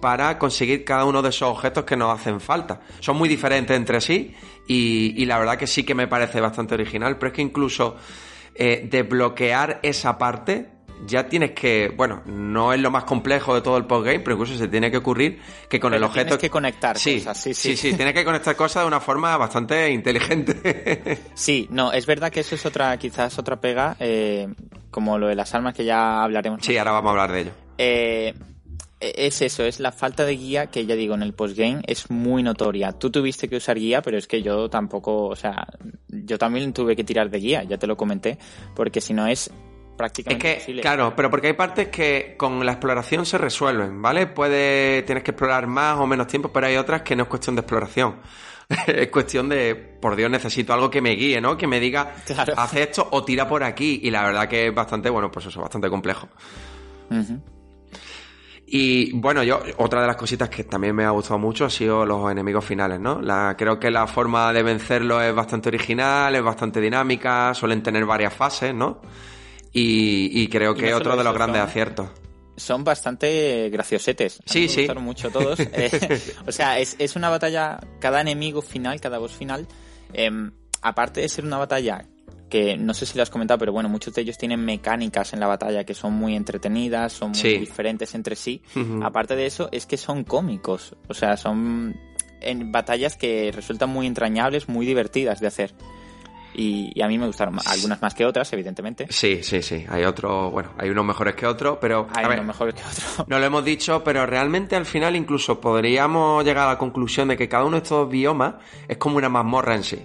[0.00, 2.80] para conseguir cada uno de esos objetos que nos hacen falta.
[3.00, 4.34] Son muy diferentes entre sí
[4.66, 7.96] y, la verdad que sí que me parece bastante original, pero es que incluso
[8.54, 13.76] eh, desbloquear esa parte ya tienes que, bueno, no es lo más complejo de todo
[13.76, 16.26] el postgame, pero incluso se tiene que ocurrir que con el objeto...
[16.26, 17.76] Tienes que conectar sí, cosas, sí, sí.
[17.76, 21.18] Sí, tienes que conectar cosas de una forma bastante inteligente.
[21.34, 24.48] sí, no, es verdad que eso es otra, quizás otra pega, eh,
[24.90, 26.60] como lo de las armas que ya hablaremos.
[26.62, 27.50] Sí, ahora vamos a hablar de ello.
[27.78, 28.34] Eh,
[29.00, 32.42] es eso, es la falta de guía que ya digo en el postgame es muy
[32.42, 32.92] notoria.
[32.92, 35.66] Tú tuviste que usar guía, pero es que yo tampoco, o sea,
[36.08, 38.38] yo también tuve que tirar de guía, ya te lo comenté,
[38.74, 39.50] porque si no es
[39.96, 44.26] prácticamente es que, Claro, pero porque hay partes que con la exploración se resuelven, ¿vale?
[44.26, 47.56] Puede, tienes que explorar más o menos tiempo, pero hay otras que no es cuestión
[47.56, 48.16] de exploración.
[48.86, 51.56] es cuestión de, por Dios, necesito algo que me guíe, ¿no?
[51.56, 52.14] Que me diga,
[52.56, 54.00] hace esto o tira por aquí.
[54.02, 56.28] Y la verdad que es bastante, bueno, pues eso, bastante complejo.
[58.70, 62.04] Y bueno, yo, otra de las cositas que también me ha gustado mucho ha sido
[62.04, 63.22] los enemigos finales, ¿no?
[63.22, 68.04] La, creo que la forma de vencerlo es bastante original, es bastante dinámica, suelen tener
[68.04, 69.00] varias fases, ¿no?
[69.72, 72.10] Y, creo que es otro de los grandes aciertos.
[72.56, 74.42] Son bastante graciosetes.
[74.44, 74.80] sí, me sí.
[74.80, 75.58] gustaron mucho todos.
[75.72, 79.66] Eh, o sea, es, es, una batalla, cada enemigo final, cada boss final,
[80.12, 80.50] em,
[80.82, 82.04] aparte de ser una batalla
[82.48, 85.40] que no sé si lo has comentado, pero bueno, muchos de ellos tienen mecánicas en
[85.40, 88.62] la batalla que son muy entretenidas, son muy diferentes entre sí.
[89.02, 91.96] Aparte de eso, es que son cómicos, o sea, son
[92.40, 95.74] en batallas que resultan muy entrañables, muy divertidas de hacer.
[96.54, 99.06] Y, a mí me gustaron algunas más que otras, evidentemente.
[99.10, 99.84] Sí, sí, sí.
[99.88, 102.08] Hay otros, bueno, hay unos mejores que otros, pero.
[102.12, 103.28] Hay unos mejores que otros.
[103.28, 107.36] No lo hemos dicho, pero realmente al final incluso podríamos llegar a la conclusión de
[107.36, 108.54] que cada uno de estos biomas
[108.88, 110.02] es como una mazmorra en sí.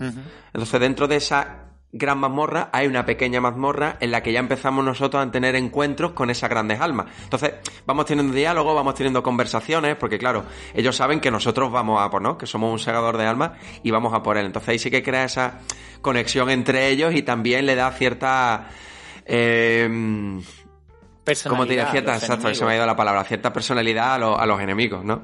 [0.00, 4.84] Entonces, dentro de esa gran mazmorra hay una pequeña mazmorra en la que ya empezamos
[4.84, 7.06] nosotros a tener encuentros con esas grandes almas.
[7.24, 7.54] Entonces,
[7.86, 12.22] vamos teniendo diálogo, vamos teniendo conversaciones, porque claro, ellos saben que nosotros vamos a por,
[12.22, 12.38] ¿no?
[12.38, 14.46] Que somos un segador de almas y vamos a por él.
[14.46, 15.58] Entonces ahí sí que crea esa
[16.00, 18.68] conexión entre ellos y también le da cierta...
[19.26, 20.40] Eh,
[21.48, 25.04] como te cierta, exacto, se me ha ido la palabra, cierta personalidad a, los enemigos,
[25.04, 25.22] ¿no?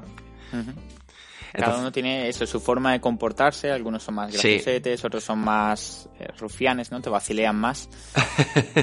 [1.53, 6.09] Cada uno tiene eso, su forma de comportarse, algunos son más graciosetes, otros son más
[6.19, 7.01] eh, rufianes, ¿no?
[7.01, 7.89] Te vacilean más.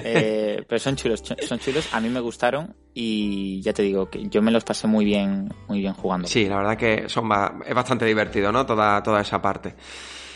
[0.07, 4.29] Eh, pero son chulos, son chulos, a mí me gustaron y ya te digo que
[4.29, 6.27] yo me los pasé muy bien, muy bien jugando.
[6.29, 7.29] Sí, la verdad que son
[7.65, 8.67] es bastante divertido, ¿no?
[8.67, 9.75] Toda, toda esa parte.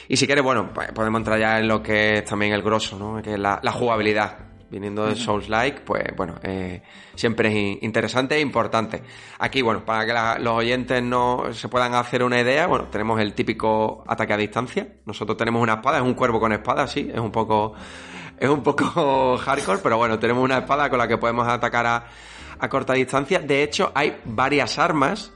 [0.09, 2.99] Y si quieres, bueno, pues podemos entrar ya en lo que es también el grosso,
[2.99, 3.21] ¿no?
[3.21, 6.83] Que es la jugabilidad viniendo de Souls Like, pues bueno, eh,
[7.15, 9.03] siempre es interesante e importante.
[9.39, 13.33] Aquí, bueno, para que los oyentes no se puedan hacer una idea, bueno, tenemos el
[13.35, 14.87] típico ataque a distancia.
[15.07, 17.75] Nosotros tenemos una espada, es un cuervo con espada, sí, es un poco,
[18.39, 22.07] es un poco hardcore, pero bueno, tenemos una espada con la que podemos atacar a,
[22.59, 23.39] a corta distancia.
[23.41, 25.33] De hecho, hay varias armas,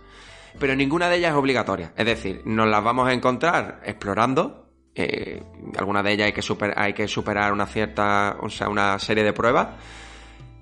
[0.58, 1.92] pero ninguna de ellas es obligatoria.
[1.96, 4.61] Es decir, nos las vamos a encontrar explorando,
[4.94, 5.42] eh,
[5.78, 9.32] algunas de ellas hay que, hay que superar una cierta, o sea, una serie de
[9.32, 9.68] pruebas,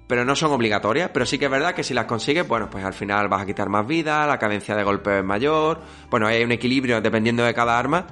[0.06, 2.84] pero no son obligatorias, pero sí que es verdad que si las consigues, bueno, pues
[2.84, 6.42] al final vas a quitar más vida, la cadencia de golpe es mayor, bueno, hay
[6.42, 8.06] un equilibrio dependiendo de cada arma,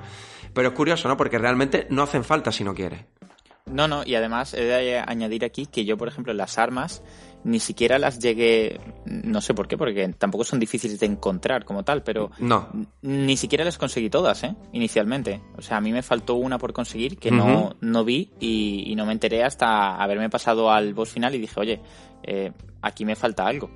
[0.54, 1.16] pero es curioso, ¿no?
[1.16, 3.00] Porque realmente no hacen falta si no quieres.
[3.66, 7.02] No, no, y además he de añadir aquí que yo, por ejemplo, las armas
[7.44, 11.84] ni siquiera las llegué, no sé por qué, porque tampoco son difíciles de encontrar como
[11.84, 12.68] tal, pero no.
[13.02, 14.54] ni siquiera las conseguí todas, ¿eh?
[14.72, 15.40] Inicialmente.
[15.56, 19.06] O sea, a mí me faltó una por conseguir que no, no vi y, no
[19.06, 21.80] me enteré hasta haberme pasado al boss final y dije, oye,
[22.22, 23.70] eh, aquí me falta algo.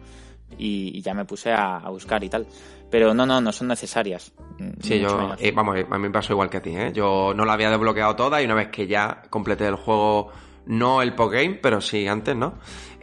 [0.59, 2.47] Y, ya me puse a, buscar y tal.
[2.91, 4.33] Pero no, no, no son necesarias.
[4.81, 6.93] Sí, yo, eh, vamos, a mí me pasó igual que a ti, ¿eh?
[6.93, 10.31] Yo no la había desbloqueado toda y una vez que ya completé el juego,
[10.67, 12.55] no el postgame, pero sí antes, ¿no?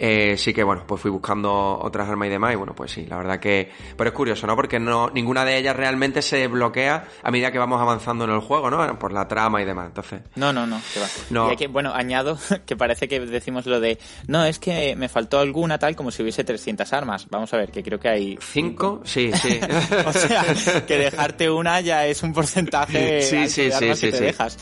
[0.02, 3.06] Eh, sí que bueno, pues fui buscando otras armas y demás y bueno, pues sí,
[3.06, 3.70] la verdad que...
[3.98, 4.56] Pero es curioso, ¿no?
[4.56, 8.40] Porque no ninguna de ellas realmente se bloquea a medida que vamos avanzando en el
[8.40, 8.98] juego, ¿no?
[8.98, 10.22] Por la trama y demás, entonces...
[10.36, 11.08] No, no, no, que va.
[11.30, 11.52] No.
[11.52, 15.40] Y que, bueno, añado que parece que decimos lo de, no, es que me faltó
[15.40, 17.28] alguna tal como si hubiese 300 armas.
[17.30, 18.40] Vamos a ver, que creo que hay...
[18.42, 19.02] ¿Cinco?
[19.04, 19.60] Sí, sí.
[20.06, 20.46] o sea,
[20.88, 24.58] que dejarte una ya es un porcentaje sí, sí, sí, sí, que te dejas.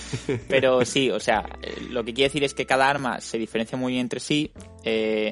[0.47, 1.43] Pero sí, o sea,
[1.89, 4.51] lo que quiere decir es que cada arma se diferencia muy entre sí
[4.83, 5.26] eh,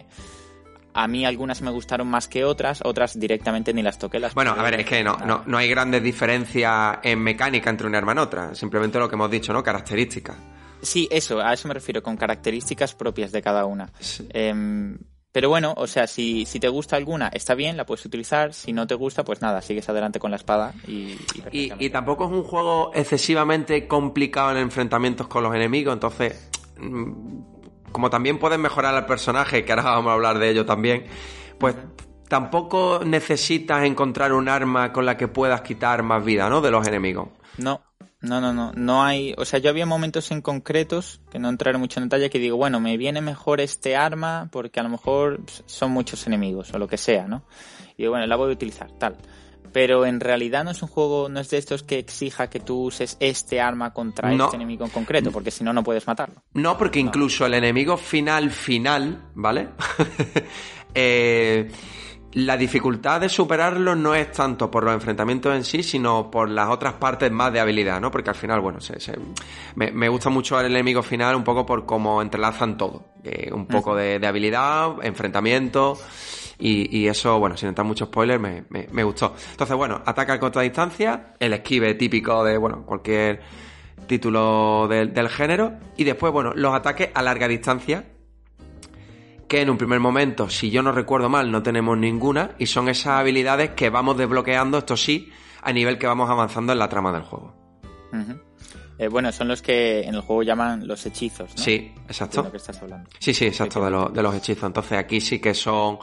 [0.96, 4.18] a mí algunas me gustaron más que otras, otras directamente ni las toqué.
[4.18, 7.86] Las bueno, a ver, es que no, no, no hay grandes diferencias en mecánica entre
[7.86, 9.62] una arma y otra, simplemente lo que hemos dicho, ¿no?
[9.62, 10.38] Características.
[10.82, 13.92] Sí, eso, a eso me refiero, con características propias de cada una.
[14.30, 14.98] Em,
[15.34, 18.54] pero bueno, o sea, si, si te gusta alguna, está bien, la puedes utilizar.
[18.54, 21.18] Si no te gusta, pues nada, sigues adelante con la espada y...
[21.52, 27.55] Y, y tampoco es un juego excesivamente complicado en enfrentamientos con los enemigos, entonces mm,
[27.96, 31.06] como también puedes mejorar al personaje, que ahora vamos a hablar de ello también,
[31.58, 31.78] pues
[32.28, 36.60] tampoco necesitas encontrar un arma con la que puedas quitar más vida, ¿no?
[36.60, 37.30] De los enemigos.
[37.58, 37.80] No.
[38.20, 38.74] No, no, no.
[38.76, 39.34] No hay.
[39.38, 42.58] O sea, yo había momentos en concretos, que no entraré mucho en detalle, que digo,
[42.58, 46.90] bueno, me viene mejor este arma porque a lo mejor son muchos enemigos o lo
[46.90, 47.44] que sea, ¿no?
[47.96, 49.16] Y digo, bueno, la voy a utilizar, tal.
[49.76, 52.84] Pero en realidad no es un juego, no es de estos que exija que tú
[52.84, 56.36] uses este arma contra este enemigo en concreto, porque si no, no puedes matarlo.
[56.54, 59.68] No, porque incluso el enemigo final, final, ¿vale?
[60.96, 61.70] eh
[62.36, 66.70] la dificultad de superarlo no es tanto por los enfrentamientos en sí, sino por las
[66.70, 68.12] otras partes más de habilidad, ¿no?
[68.12, 68.80] Porque al final, bueno,
[69.76, 73.06] me, gusta mucho el enemigo final un poco por cómo entrelazan todo.
[73.54, 75.98] un poco de, habilidad, enfrentamiento
[76.58, 79.36] y, eso, bueno, sin entrar mucho spoiler, me, gustó.
[79.52, 83.42] Entonces, bueno, ataca a corta distancia, el esquive típico de, bueno, cualquier
[84.08, 88.06] título del género y después, bueno, los ataques a larga distancia
[89.48, 92.90] que en un primer momento, si yo no recuerdo mal, no tenemos ninguna, y son
[92.90, 97.12] esas habilidades que vamos desbloqueando, esto sí, a nivel que vamos avanzando en la trama
[97.12, 97.54] del juego.
[98.98, 101.64] Eh, bueno, son los que en el juego llaman los hechizos, ¿no?
[101.64, 102.42] Sí, exacto.
[102.42, 103.10] De lo que estás hablando.
[103.20, 104.64] Sí, sí, exacto, de, de los hechizos.
[104.64, 106.00] Entonces aquí sí que son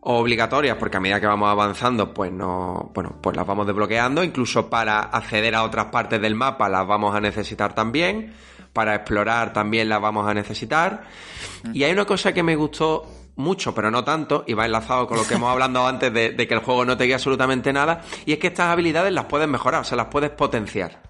[0.00, 4.70] obligatorias porque a medida que vamos avanzando pues no bueno pues las vamos desbloqueando incluso
[4.70, 8.32] para acceder a otras partes del mapa las vamos a necesitar también
[8.78, 11.02] para explorar también las vamos a necesitar.
[11.72, 15.18] Y hay una cosa que me gustó mucho, pero no tanto, y va enlazado con
[15.18, 18.32] lo que hemos hablado antes de, que el juego no te guía absolutamente nada, y
[18.32, 21.07] es que estas habilidades las puedes mejorar, o sea, las puedes potenciar.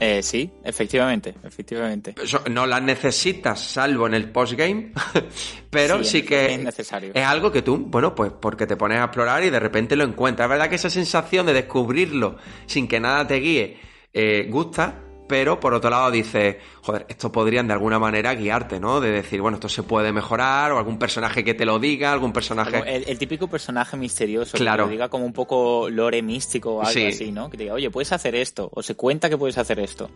[0.00, 2.14] Eh, sí, efectivamente, efectivamente.
[2.50, 4.92] no las necesitas, salvo en el postgame,
[5.70, 7.12] pero sí, que es, necesario.
[7.14, 10.04] es algo que tú, bueno, pues porque te pones a explorar y de repente lo
[10.04, 10.46] encuentras.
[10.46, 13.78] Es verdad que esa sensación de descubrirlo sin que nada te guíe
[14.14, 19.00] eh, gusta, pero por otro lado dice, joder, esto podrían de alguna manera guiarte, ¿no?
[19.00, 22.32] De decir, bueno, esto se puede mejorar, o algún personaje que te lo diga, algún
[22.32, 22.82] personaje...
[23.08, 27.08] El, típico personaje misterioso, que te lo diga como un poco lore místico o algo
[27.08, 27.48] así, ¿no?
[27.48, 30.10] Que te diga, oye, puedes hacer esto, o se cuenta que puedes hacer esto.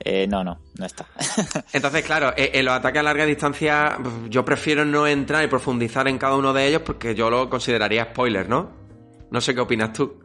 [0.00, 1.06] Eh, no, no, no está.
[1.74, 3.98] Entonces, claro, eh, en los ataques a larga distancia,
[4.30, 8.04] yo prefiero no entrar y profundizar en cada uno de ellos porque yo lo consideraría
[8.06, 8.70] spoiler, ¿no?
[9.30, 10.22] No sé qué opinas tú.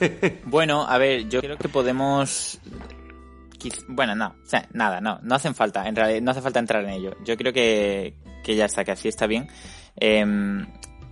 [0.44, 2.58] bueno, a ver, yo creo que podemos
[3.88, 4.34] bueno, no,
[4.72, 7.16] nada, no, no hacen falta, en realidad no hace falta entrar en ello.
[7.24, 9.48] Yo creo que, que ya está, que así está bien.
[9.96, 10.66] Em,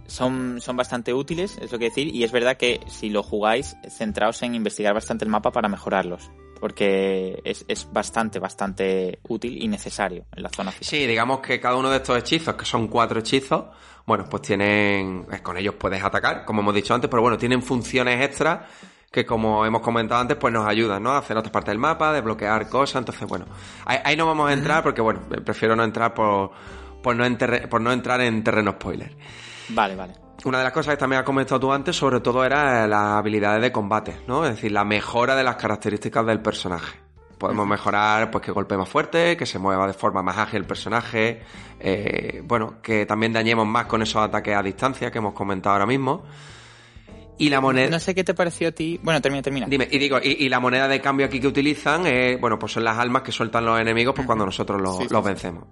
[0.07, 3.77] son, son bastante útiles, es lo que decir, y es verdad que si lo jugáis,
[3.89, 9.69] centraos en investigar bastante el mapa para mejorarlos, porque es, es bastante, bastante útil y
[9.69, 10.73] necesario en la zona.
[10.81, 13.67] Sí, digamos que cada uno de estos hechizos, que son cuatro hechizos,
[14.05, 18.21] bueno, pues tienen, con ellos puedes atacar, como hemos dicho antes, pero bueno, tienen funciones
[18.21, 18.67] extras
[19.11, 21.11] que como hemos comentado antes, pues nos ayudan, ¿no?
[21.11, 23.47] A hacer otras partes del mapa, desbloquear cosas, entonces bueno,
[23.85, 26.53] ahí, no vamos a entrar porque bueno, prefiero no entrar por,
[27.03, 27.25] por, no,
[27.69, 29.17] por no entrar en terreno spoiler.
[29.71, 30.15] Vale, vale.
[30.45, 33.61] Una de las cosas que también has comentado tú antes, sobre todo, era las habilidades
[33.61, 34.45] de combate, ¿no?
[34.45, 36.99] Es decir, la mejora de las características del personaje.
[37.37, 40.67] Podemos mejorar, pues, que golpee más fuerte, que se mueva de forma más ágil el
[40.67, 41.43] personaje,
[41.79, 45.87] eh, bueno, que también dañemos más con esos ataques a distancia que hemos comentado ahora
[45.87, 46.25] mismo.
[47.41, 47.89] Y la moneda.
[47.89, 49.01] No sé qué te pareció a ti.
[49.03, 49.67] Bueno, termina, termina.
[49.67, 52.85] Dime, y digo, y, la moneda de cambio aquí que utilizan, eh, bueno, pues son
[52.85, 55.65] las almas que sueltan los enemigos pues cuando nosotros los, vencemos.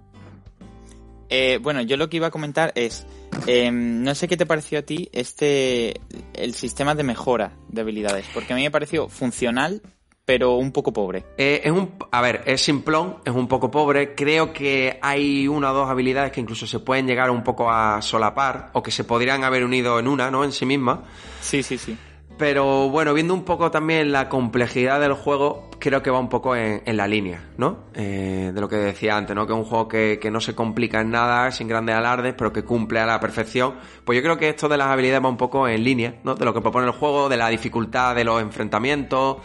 [1.29, 3.05] Eh, bueno, yo lo que iba a comentar es,
[3.45, 6.01] em, no sé qué te pareció a ti este,
[6.33, 9.83] el sistema de mejora de habilidades, porque a mí me pareció funcional
[10.29, 11.25] pero un poco pobre.
[11.39, 14.13] Eh, es un, a ver, es simplón, es un poco pobre.
[14.13, 17.99] Creo que hay una o dos habilidades que incluso se pueden llegar un poco a
[18.03, 20.43] solapar o que se podrían haber unido en una, ¿no?
[20.43, 21.01] En sí misma.
[21.41, 21.97] Sí, sí, sí.
[22.37, 26.55] Pero bueno, viendo un poco también la complejidad del juego, creo que va un poco
[26.55, 27.85] en, la línea, ¿no?
[27.95, 29.47] Eh, de lo que decía antes, ¿no?
[29.47, 32.53] Que es un juego que, que, no se complica en nada, sin grandes alardes, pero
[32.53, 33.73] que cumple a la perfección.
[34.05, 36.35] Pues yo creo que esto de las habilidades va un poco en línea, ¿no?
[36.35, 39.37] De lo que propone el juego, de la dificultad de los enfrentamientos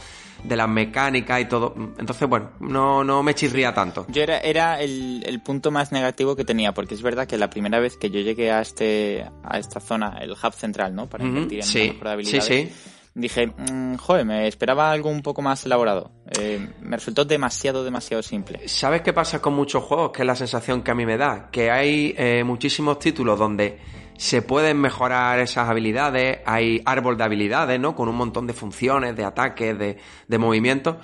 [0.44, 1.74] de las mecánicas y todo.
[1.98, 4.06] Entonces, bueno, no, no me chirría tanto.
[4.08, 7.80] Yo era, era el, punto más negativo que tenía, porque es verdad que la primera
[7.80, 11.06] vez que yo llegué a este a esta zona, el hub central, ¿no?
[11.06, 12.72] Para invertir en sí, mejor Sí, sí.
[13.16, 16.10] Dije, mm, joder, me esperaba algo un poco más elaborado.
[16.36, 18.66] Eh, me resultó demasiado, demasiado simple.
[18.66, 20.10] ¿Sabes qué pasa con muchos juegos?
[20.10, 21.48] Que es la sensación que a mí me da.
[21.52, 23.78] Que hay eh, muchísimos títulos donde
[24.16, 27.94] se pueden mejorar esas habilidades, hay árbol de habilidades, ¿no?
[27.94, 29.96] Con un montón de funciones, de ataques, de,
[30.28, 30.96] de movimientos,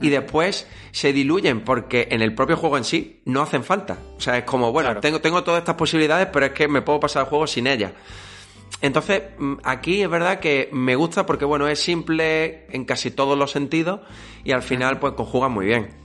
[0.00, 3.98] y después se diluyen porque en el propio juego en sí no hacen falta.
[4.16, 7.00] O sea, es como, bueno, tengo, tengo todas estas posibilidades, pero es que me puedo
[7.00, 7.92] pasar el juego sin ellas.
[8.80, 13.38] Entonces, mm, aquí es verdad que me gusta porque, bueno, es simple en casi todos
[13.38, 14.00] los sentidos
[14.44, 16.01] y al final, pues, conjuga muy bien.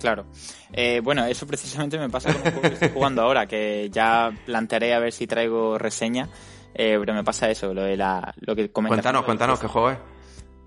[0.00, 0.24] Claro.
[0.72, 4.32] Eh, bueno, eso precisamente me pasa con un juego que estoy jugando ahora, que ya
[4.46, 6.28] plantearé a ver si traigo reseña,
[6.74, 8.96] eh, pero me pasa eso, lo de la, lo que comentas.
[8.96, 9.98] Cuéntanos, cuéntanos, ¿qué juego es?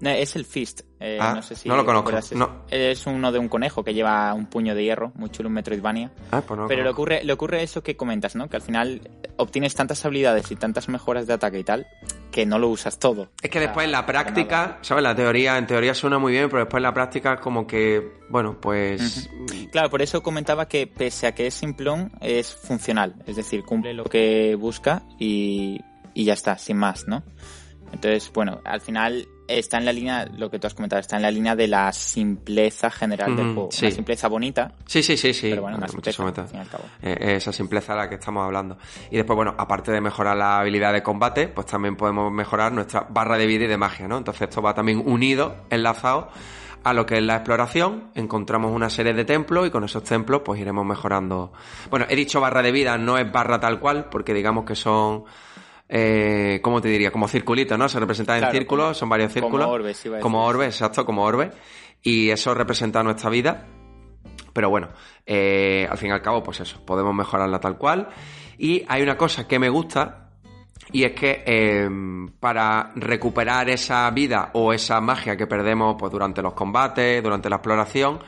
[0.02, 0.82] Es el Fist.
[1.00, 2.18] Eh, ah, no, sé si no lo conozco.
[2.18, 2.64] Es, no.
[2.70, 6.12] es uno de un conejo que lleva un puño de hierro, muy chulo, un Metroidvania.
[6.32, 8.50] Ah, pues no Pero le ocurre, le ocurre eso que comentas, ¿no?
[8.50, 9.02] Que al final
[9.38, 11.88] obtienes tantas habilidades y tantas mejoras de ataque y tal,
[12.32, 13.30] que no lo usas todo.
[13.42, 15.04] Es que después en la práctica, ¿sabes?
[15.04, 18.58] La teoría, en teoría suena muy bien, pero después en la práctica como que, bueno,
[18.60, 19.30] pues...
[19.72, 23.16] Claro, por eso comentaba que pese a que es simplón, es funcional.
[23.28, 25.82] Es decir, cumple lo que busca y,
[26.14, 27.24] y ya está, sin más, ¿no?
[27.94, 31.22] Entonces, bueno, al final está en la línea, lo que tú has comentado, está en
[31.22, 33.70] la línea de la simpleza general del juego.
[33.72, 33.86] sí.
[33.86, 34.74] Una simpleza bonita.
[34.86, 35.50] Sí, sí, sí, sí.
[35.50, 36.84] Pero bueno, una simpleza, al fin y al cabo.
[37.02, 38.78] Eh, esa simpleza a la que estamos hablando.
[39.12, 43.06] Y después, bueno, aparte de mejorar la habilidad de combate, pues también podemos mejorar nuestra
[43.10, 44.18] barra de vida y de magia, ¿no?
[44.18, 46.30] Entonces esto va también unido, enlazado
[46.84, 48.10] a lo que es la exploración.
[48.16, 51.54] Encontramos una serie de templos y con esos templos pues iremos mejorando.
[51.90, 55.26] Bueno, he dicho barra de vida, no es barra tal cual, porque digamos que son...
[55.96, 57.12] Eh, ¿Cómo te diría?
[57.12, 57.88] Como circulitos, ¿no?
[57.88, 59.68] Se representan Claro, en círculos, como- son varios como círculos.
[59.68, 61.52] orbes, iba a Como orbes, exacto, como orbes.
[62.02, 63.68] Y eso representa nuestra vida.
[64.54, 64.90] Pero bueno,
[65.26, 68.10] eh, al fin y al cabo, pues eso, podemos mejorarla tal cual.
[68.58, 70.30] Y hay una cosa que me gusta,
[70.92, 71.88] y es que eh,
[72.40, 77.58] para recuperar esa vida o esa magia que perdemos pues, durante los combates, durante la
[77.58, 78.20] exploración,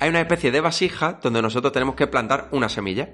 [0.00, 3.10] hay una especie de vasija donde nosotros tenemos que plantar una semilla.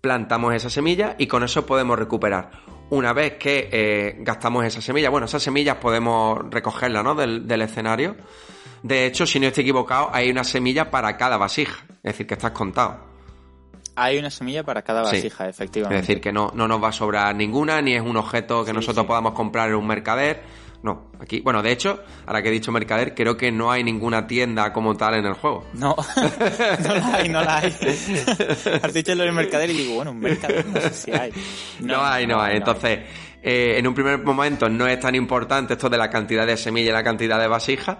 [0.00, 2.50] Plantamos esa semilla y con eso podemos recuperar.
[2.90, 7.14] Una vez que eh, gastamos esa semilla, bueno, esas semillas podemos recogerlas ¿no?
[7.14, 8.14] del, del escenario.
[8.82, 11.84] De hecho, si no estoy equivocado, hay una semilla para cada vasija.
[11.88, 12.98] Es decir, que estás contado.
[13.96, 15.16] Hay una semilla para cada Sí.
[15.16, 16.00] vasija, Es efectivamente.
[16.02, 18.76] decir, que no, no nos va a sobrar ninguna, ni es un objeto que Sí,
[18.76, 19.08] nosotros sí.
[19.08, 20.42] podamos comprar en un mercader.
[20.84, 24.26] No, aquí, bueno, de hecho, ahora que he dicho mercader, creo que no hay ninguna
[24.26, 25.64] tienda como tal en el juego.
[25.72, 25.96] No,
[26.84, 27.74] no la hay, no la hay.
[28.82, 31.32] Has dicho lo del mercader y digo, bueno, un mercader no sé si hay.
[31.80, 32.58] No, hay, no, hay.
[32.58, 32.98] Entonces,
[33.42, 36.90] eh, en un primer momento no es tan importante esto de la cantidad de semilla
[36.90, 37.96] y la cantidad de vasijas,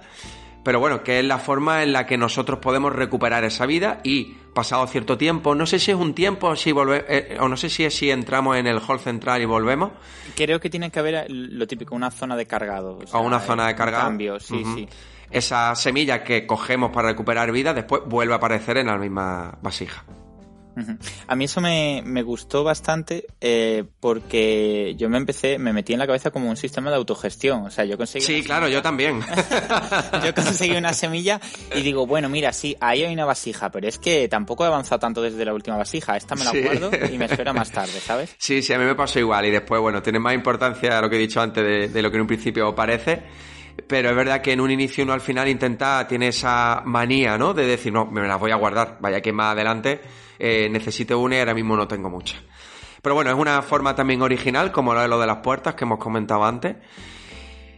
[0.64, 4.36] pero bueno, que es la forma en la que nosotros podemos recuperar esa vida y
[4.54, 7.56] pasado cierto tiempo, no sé si es un tiempo o si volve, eh, o no
[7.56, 9.92] sé si es si entramos en el hall central y volvemos,
[10.34, 12.98] Creo que tiene que haber lo típico, una zona de cargado.
[13.12, 14.00] o una eh, zona de un carga.
[14.00, 14.88] Cambio, sí, sí.
[15.30, 20.04] Esa semilla que cogemos para recuperar vida después vuelve a aparecer en la misma vasija.
[21.28, 25.98] A mí eso me, me gustó bastante eh, porque yo me empecé, me metí en
[25.98, 27.64] la cabeza como un sistema de autogestión.
[27.66, 28.24] O sea, yo conseguí.
[28.24, 29.20] Sí, claro, yo también.
[30.24, 31.40] Yo conseguí una semilla
[31.74, 34.98] y digo, bueno, mira, sí, ahí hay una vasija, pero es que tampoco he avanzado
[34.98, 36.16] tanto desde la última vasija.
[36.16, 36.60] Esta me la Sí.
[36.62, 38.34] guardo y me espera más tarde, ¿sabes?
[38.38, 41.16] Sí, sí, a mí me pasó igual y después, bueno, tiene más importancia lo que
[41.16, 43.22] he dicho antes de, de lo que en un principio parece,
[43.88, 47.54] pero es verdad que en un inicio uno al final intenta, tiene esa manía, ¿no?
[47.54, 50.00] De decir, no, me las voy a guardar, vaya que más adelante
[50.38, 52.40] eh, necesito una y ahora mismo no tengo muchas.
[53.02, 55.84] Pero bueno, es una forma también original, como lo de lo de las puertas que
[55.84, 56.76] hemos comentado antes.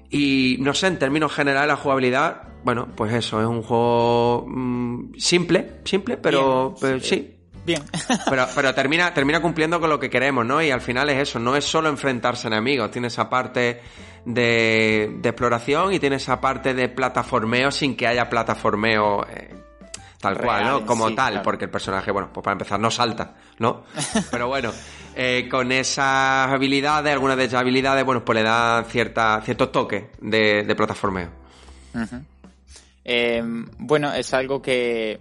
[0.09, 5.14] Y no sé, en términos generales, la jugabilidad, bueno, pues eso, es un juego mm,
[5.18, 7.07] simple, simple, pero, Bien, pero sí.
[7.07, 7.82] sí, Bien.
[8.30, 10.62] pero, pero termina, termina cumpliendo con lo que queremos, ¿no?
[10.62, 13.80] Y al final es eso, no es solo enfrentarse a enemigos, tiene esa parte
[14.24, 19.54] de, de exploración y tiene esa parte de plataformeo sin que haya plataformeo eh,
[20.35, 20.87] tal cual, ¿no?
[20.87, 21.45] Como sí, tal, claro.
[21.45, 23.85] porque el personaje, bueno, pues para empezar no salta, ¿no?
[24.31, 24.72] Pero bueno,
[25.14, 30.05] eh, con esas habilidades, algunas de esas habilidades, bueno, pues le da cierta, ciertos toques
[30.20, 31.31] de, de plataformeo.
[33.05, 33.43] Eh,
[33.79, 35.18] bueno, es algo que.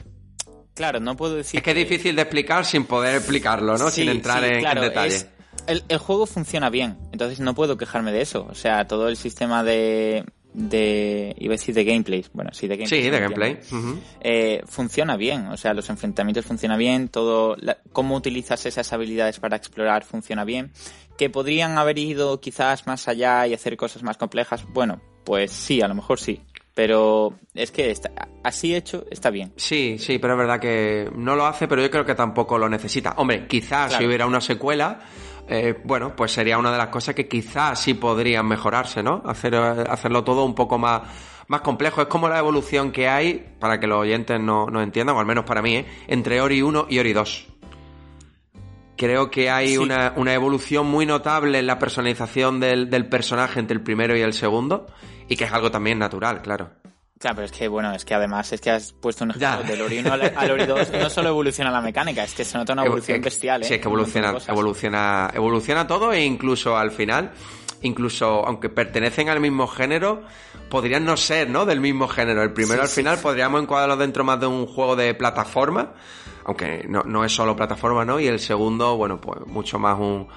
[0.73, 1.57] Claro, no puedo decir.
[1.59, 3.89] Es que es difícil de explicar sin poder explicarlo, ¿no?
[3.89, 5.15] Sí, sin entrar sí, en, claro, detalle.
[5.15, 5.29] es-
[5.67, 8.45] el, el juego funciona bien, entonces no puedo quejarme de eso.
[8.49, 10.25] O sea, todo el sistema de.
[10.57, 12.25] De iba a decir de gameplay.
[12.33, 13.01] Bueno, sí, de gameplay.
[13.01, 13.59] Sí, de ¿me gameplay.
[14.21, 19.39] Eh, funciona bien, o sea, los enfrentamientos funcionan bien, todo, la- cómo utilizas esas habilidades
[19.39, 20.71] para explorar funciona bien.
[21.17, 25.81] Que podrían haber ido quizás más allá y hacer cosas más complejas, bueno, pues sí,
[25.81, 26.41] a lo mejor sí.
[26.73, 28.11] Pero es que está-
[28.43, 29.53] así hecho está bien.
[29.55, 32.67] Sí, sí, pero es verdad que no lo hace, pero yo creo que tampoco lo
[32.67, 33.13] necesita.
[33.17, 34.99] Hombre, quizás si hubiera una secuela,
[35.47, 39.21] eh, bueno, pues sería una de las cosas que quizás sí podrían mejorarse, ¿no?
[39.25, 41.01] Hacer, eh, hacerlo todo un poco más,
[41.47, 42.01] más complejo.
[42.01, 45.25] Es como la evolución que hay, para que los oyentes no, no entiendan, o al
[45.25, 45.85] menos para mí, ¿eh?
[46.07, 47.47] entre Ori 1 y Ori 2.
[48.97, 49.77] Creo que hay Sí.
[49.77, 54.21] una, una evolución muy notable en la personalización del, del personaje entre el primero y
[54.21, 54.87] el segundo,
[55.27, 56.69] y que es algo también natural, claro.
[57.25, 59.81] Claro, pero es que, bueno, es que además es que has puesto un ejemplo del
[59.81, 62.85] Ori 1 al, Ori 2, no solo evoluciona la mecánica, es que se nota una
[62.85, 63.65] evolución Evo- bestial, ¿eh?
[63.65, 67.31] Sí, es que evoluciona, evoluciona, evoluciona todo e incluso al final,
[67.81, 70.21] incluso aunque pertenecen al mismo género,
[70.69, 71.65] podrían no ser, ¿no?
[71.65, 72.43] Del mismo género.
[72.43, 73.01] El primero Sí, al sí.
[73.01, 75.93] final podríamos encuadrarlo dentro más de un juego de plataforma,
[76.45, 78.19] aunque no, no es solo plataforma, ¿no?
[78.19, 80.27] Y el segundo, bueno, pues mucho más un,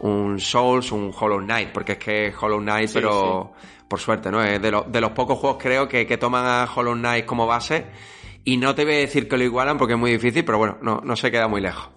[0.00, 3.52] un Souls, un Hollow Knight, porque es que Hollow Knight, pero
[3.92, 4.42] por suerte, ¿no?
[4.42, 7.84] Es de, de los pocos juegos creo que, que toman a Hollow Knight como base
[8.42, 10.78] y no te voy a decir que lo igualan porque es muy difícil, pero bueno,
[10.80, 11.90] no, no se queda muy lejos.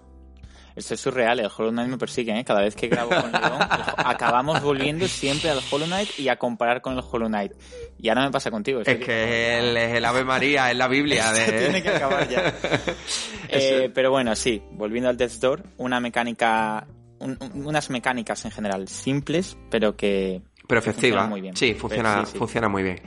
[0.74, 2.44] Esto es surreal, el Hollow Knight me persigue, ¿eh?
[2.44, 3.60] Cada vez que grabo con León,
[3.96, 7.52] acabamos volviendo siempre al Hollow Knight y a comparar con el Hollow Knight.
[7.98, 8.82] Y ahora me pasa contigo.
[8.84, 11.32] Es que es el Ave María, es la Biblia.
[11.32, 11.50] De...
[11.50, 12.54] Tiene que acabar ya.
[13.48, 16.86] eh, pero bueno, sí, volviendo al Death's Door, una mecánica,
[17.20, 20.42] un, unas mecánicas en general simples, pero que...
[20.66, 21.26] Pero efectiva.
[21.26, 21.56] Muy bien.
[21.56, 23.00] Sí, funciona, funciona muy bien.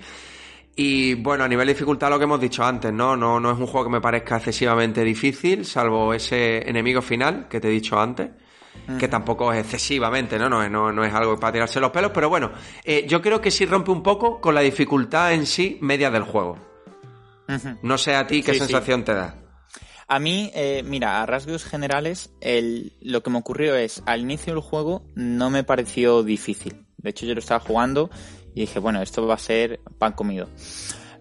[0.75, 3.17] Y bueno, a nivel de dificultad lo que hemos dicho antes, ¿no?
[3.17, 3.39] ¿no?
[3.39, 7.67] No es un juego que me parezca excesivamente difícil, salvo ese enemigo final que te
[7.67, 8.29] he dicho antes,
[8.97, 10.47] que tampoco es excesivamente, ¿no?
[10.47, 12.51] No, no, no es algo para tirarse los pelos, pero bueno,
[12.85, 16.23] eh, yo creo que sí rompe un poco con la dificultad en sí media del
[16.23, 16.57] juego.
[17.81, 19.35] No sé a ti qué sensación te da.
[20.07, 24.53] A mí, eh, mira, a rasgos generales, el, lo que me ocurrió es, al inicio
[24.53, 26.85] del juego no me pareció difícil.
[27.01, 28.09] De hecho, yo lo estaba jugando
[28.53, 30.47] y dije, bueno, esto va a ser pan comido.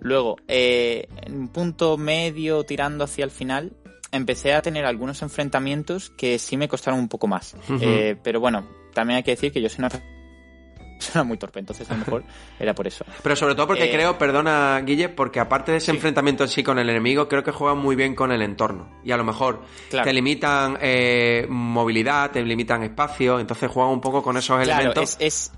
[0.00, 3.72] Luego, eh, en un punto medio tirando hacia el final,
[4.12, 7.56] empecé a tener algunos enfrentamientos que sí me costaron un poco más.
[7.80, 11.90] Eh, pero bueno, también hay que decir que yo soy una persona muy torpe, entonces
[11.90, 12.24] a lo mejor
[12.60, 13.04] era por eso.
[13.22, 16.62] Pero sobre todo porque eh, creo, perdona Guille, porque aparte de ese enfrentamiento en sí
[16.62, 19.00] con el enemigo, creo que juegan muy bien con el entorno.
[19.04, 20.78] Y a lo mejor te limitan
[21.48, 25.16] movilidad, te limitan espacio, entonces juegan un poco con esos elementos.
[25.18, 25.57] Es, es,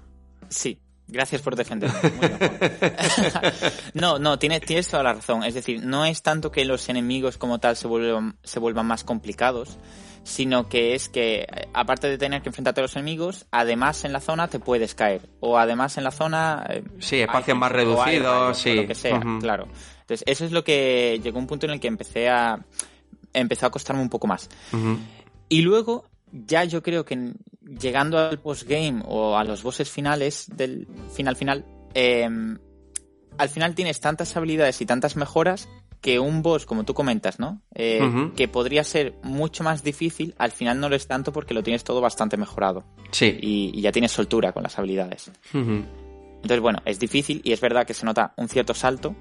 [0.51, 0.79] sí,
[1.13, 1.99] Gracias por defenderme.
[3.95, 5.43] no, no, tienes, tienes toda la razón.
[5.45, 9.03] Es decir, no es tanto que los enemigos como tal se vuelvan, se vuelvan más
[9.03, 9.77] complicados,
[10.23, 14.21] sino que es que, aparte de tener que enfrentarte a los enemigos, además en la
[14.21, 15.29] zona te puedes caer.
[15.41, 16.65] O además en la zona...
[16.69, 18.75] Eh, sí, espacios más reducidos, sí.
[18.75, 19.67] lo que sea, claro.
[20.03, 22.65] Entonces, eso es lo que llegó un punto en el que empecé a...
[23.33, 24.49] Empezó a costarme un poco más.
[25.49, 30.87] Y luego, ya yo creo que llegando al postgame o a los bosses finales del
[31.13, 31.65] final final,
[31.95, 32.59] em,
[33.39, 35.69] al final tienes tantas habilidades y tantas mejoras
[36.01, 37.61] que un boss, como tú comentas, ¿no?
[37.75, 41.63] Eh, que podría ser mucho más difícil, al final no lo es tanto porque lo
[41.63, 42.85] tienes todo bastante mejorado.
[43.11, 43.39] Sí.
[43.41, 45.31] Y, ya tienes soltura con las habilidades.
[45.53, 49.15] Entonces, bueno, es difícil y es verdad que se nota un cierto salto,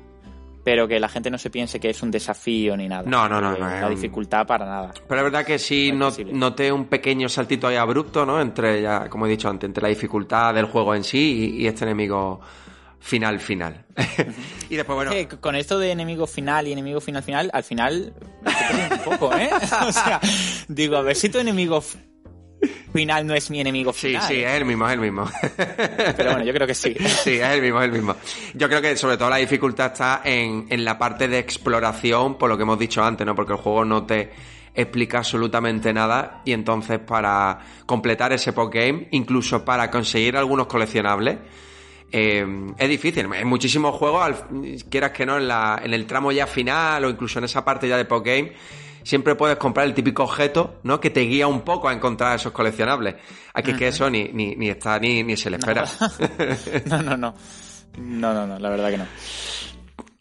[0.69, 3.01] pero que la gente no se piense que es un desafío ni nada.
[3.09, 3.57] No, no, no.
[3.57, 4.93] no la dificultad para nada.
[5.07, 8.39] Pero es verdad que sí noté un pequeño saltito ahí abrupto, ¿no?
[8.39, 11.85] Entre, ya, como he dicho antes, entre la dificultad del juego en sí y, este
[11.85, 12.39] enemigo
[12.99, 13.83] final final.
[14.69, 15.11] y después, bueno.
[15.41, 18.13] con esto de enemigo final y enemigo final final, al final
[18.91, 19.49] un poco, ¿eh?
[19.87, 20.21] o sea,
[20.67, 21.83] digo, a ver si tu enemigo
[22.93, 24.21] final no es mi enemigo final.
[24.23, 25.29] Sí, sí, es el mismo, es el mismo.
[25.55, 26.95] Pero bueno, yo creo que sí.
[27.23, 28.15] Sí, es el mismo, es el mismo.
[28.53, 32.49] Yo creo que sobre todo la dificultad está en, en la parte de exploración, por
[32.49, 33.35] lo que hemos dicho antes, ¿no?
[33.35, 34.31] Porque el juego no te
[34.73, 41.37] explica absolutamente nada y entonces para completar ese postgame, incluso para conseguir algunos coleccionables,
[42.11, 42.45] eh,
[42.77, 43.31] es difícil.
[43.33, 44.35] Hay muchísimos juegos,
[44.89, 47.87] quieras que no, en, la, en el tramo ya final o incluso en esa parte
[47.87, 48.53] ya de postgame,
[49.03, 50.99] siempre puedes comprar el típico objeto, ¿no?
[50.99, 53.15] Que te guía un poco a encontrar esos coleccionables.
[53.53, 55.85] Aquí es que eso ni, ni, ni está ni, ni se le espera.
[56.85, 57.01] No.
[57.01, 57.33] no, no, no.
[57.97, 59.05] No, no, la verdad que no.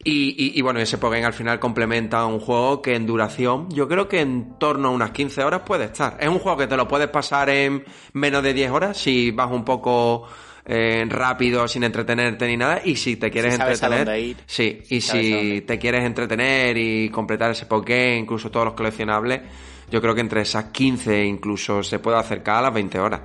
[0.01, 4.07] Y, y, bueno, ese Pogame al final complementa un juego que en duración, yo creo
[4.07, 6.15] que en torno a unas 15 horas puede estar.
[6.21, 9.51] Es un juego que te lo puedes pasar en menos de 10 horas si vas
[9.51, 10.25] un poco
[10.71, 12.81] eh, rápido, sin entretenerte ni nada.
[12.85, 18.19] Y si te quieres entretener, sí, y si te quieres entretener y completar ese Pokémon,
[18.19, 19.41] incluso todos los coleccionables,
[19.89, 23.21] yo creo que entre esas 15 incluso se puede acercar a las 20 horas.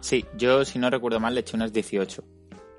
[0.00, 2.24] Sí, yo si no recuerdo mal le eché unas 18.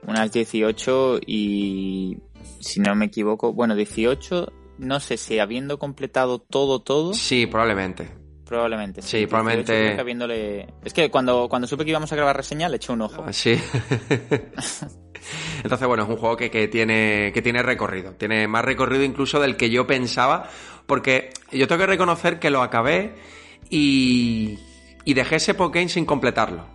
[0.06, 2.18] Unas 18 y
[2.60, 7.14] si no me equivoco, bueno, 18, no sé si habiendo completado todo, todo.
[7.14, 8.21] Sí, probablemente.
[8.52, 9.02] Probablemente.
[9.02, 10.68] Sí, probablemente.
[10.84, 13.24] Es que cuando, cuando supe que íbamos a grabar reseña le eché un ojo.
[13.26, 13.54] Ah, sí.
[15.64, 18.12] Entonces, bueno, es un juego que, tiene, que tiene recorrido.
[18.16, 20.50] Tiene más recorrido incluso del que yo pensaba.
[20.86, 23.16] Porque yo tengo que reconocer que lo acabé
[23.70, 24.60] y,
[25.06, 26.68] y dejé ese Pokémon sin completarlo.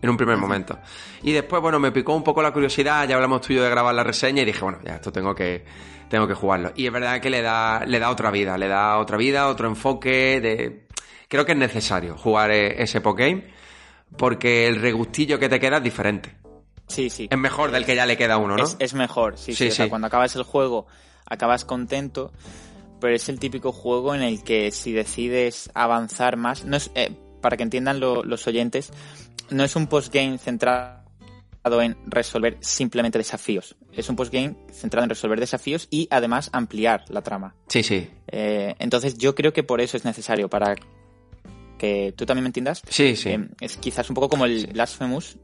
[0.00, 0.78] En un primer momento.
[1.24, 3.08] Y después, bueno, me picó un poco la curiosidad.
[3.08, 5.64] Ya hablamos tuyo de grabar la reseña y dije, bueno, ya esto tengo que,
[6.08, 6.70] tengo que jugarlo.
[6.76, 8.56] Y es verdad que le da, le da otra vida.
[8.56, 10.83] Le da otra vida, otro enfoque de
[11.34, 13.42] creo que es necesario jugar e-, ese Pokégame
[14.16, 16.32] porque el regustillo que te queda es diferente.
[16.86, 17.26] Sí, sí.
[17.28, 18.64] Es mejor del que ya le queda uno, ¿no?
[18.78, 19.66] Es, mejor, sí, sí.
[19.66, 20.86] O sea, cuando acabas el juego,
[21.26, 22.30] acabas contento,
[23.00, 27.10] pero es el típico juego en el que si decides avanzar más, no es, eh,
[27.40, 28.92] para que entiendan los oyentes,
[29.50, 31.02] no es un postgame centrado
[31.82, 33.74] en resolver simplemente desafíos.
[33.92, 37.56] Es un postgame centrado en resolver desafíos y además ampliar la trama.
[37.66, 38.08] Sí, sí.
[38.28, 40.76] Eh, entonces yo creo que por eso es necesario, para
[41.84, 42.82] que tú también me entiendas.
[42.88, 43.30] Sí, sí.
[43.30, 45.36] Eh, es quizás un poco como el Blasphemous,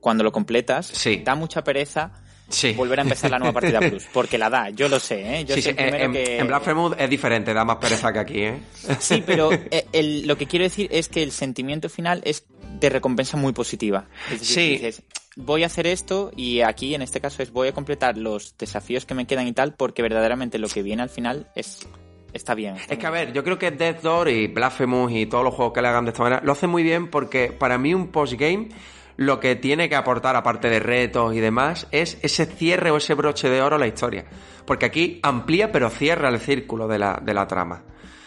[0.00, 1.22] cuando lo completas, Sí.
[1.24, 2.12] da mucha pereza
[2.48, 2.72] Sí.
[2.72, 5.44] volver a empezar la nueva partida plus, porque la da, yo lo sé, ¿eh?
[5.46, 6.38] Yo Sí, sé sí, primero en, que...
[6.38, 8.60] en Blasphemous es diferente, da más pereza que aquí, ¿eh?
[9.00, 12.44] Sí, pero eh, el- lo que quiero decir es que el sentimiento final es
[12.80, 14.06] de recompensa muy positiva.
[14.30, 14.68] Es decir, Sí.
[14.72, 15.02] dices,
[15.36, 19.06] voy a hacer esto y aquí en este caso es voy a completar los desafíos
[19.06, 21.86] que me quedan y tal porque verdaderamente lo que viene al final es
[22.34, 22.76] está bien.
[22.76, 25.54] está Es que, a ver, yo creo que Death Door y Blasphemous y todos los
[25.54, 28.08] juegos que le hagan de esta manera lo hacen muy bien porque para mí un
[28.08, 28.68] postgame
[29.16, 33.14] lo que tiene que aportar, aparte de retos y demás, es ese cierre o ese
[33.14, 34.24] broche de oro a la historia.
[34.66, 37.82] Porque aquí amplía pero cierra el círculo de la, de la trama.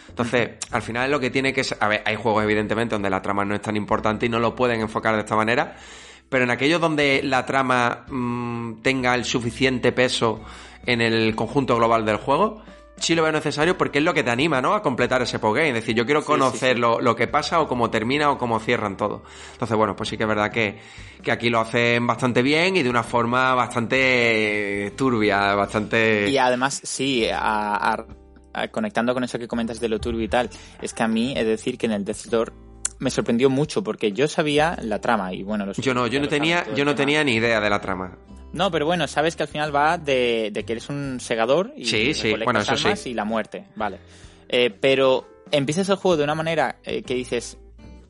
[0.08, 1.78] Entonces, al final es lo que tiene que ser...
[1.80, 4.56] A ver, hay juegos evidentemente donde la trama no es tan importante y no lo
[4.56, 5.76] pueden enfocar de esta manera,
[6.28, 10.40] pero en aquellos donde la trama mm, tenga el suficiente peso
[10.86, 12.62] en el conjunto global del juego,
[13.00, 14.74] sí lo veo necesario porque es lo que te anima, ¿no?
[14.74, 15.68] A completar ese postgame.
[15.68, 16.80] Es decir, yo quiero conocer sí, sí.
[16.80, 19.22] Lo, lo que pasa o cómo termina o cómo cierran todo.
[19.52, 20.78] Entonces, bueno, pues sí que es verdad que,
[21.22, 26.28] que aquí lo hacen bastante bien y de una forma bastante turbia, bastante...
[26.30, 27.38] Y además, sí, a-
[27.92, 28.06] a-
[28.54, 30.50] a- conectando con eso que comentas de lo turbio y tal,
[30.82, 32.52] es que a mí, es decir, que en el Death Door
[33.00, 36.26] me sorprendió mucho porque yo sabía la trama y bueno, los Yo no, yo no
[36.28, 38.16] tenía, yo no tenía ni idea de la trama.
[38.52, 41.84] No, pero bueno, sabes que al final va de, de que eres un segador y
[41.84, 42.84] Sí, sí, recolectas bueno, eso sí.
[42.86, 43.98] almas y la muerte, vale.
[44.48, 47.58] Eh, pero empiezas el juego de una manera eh, que dices,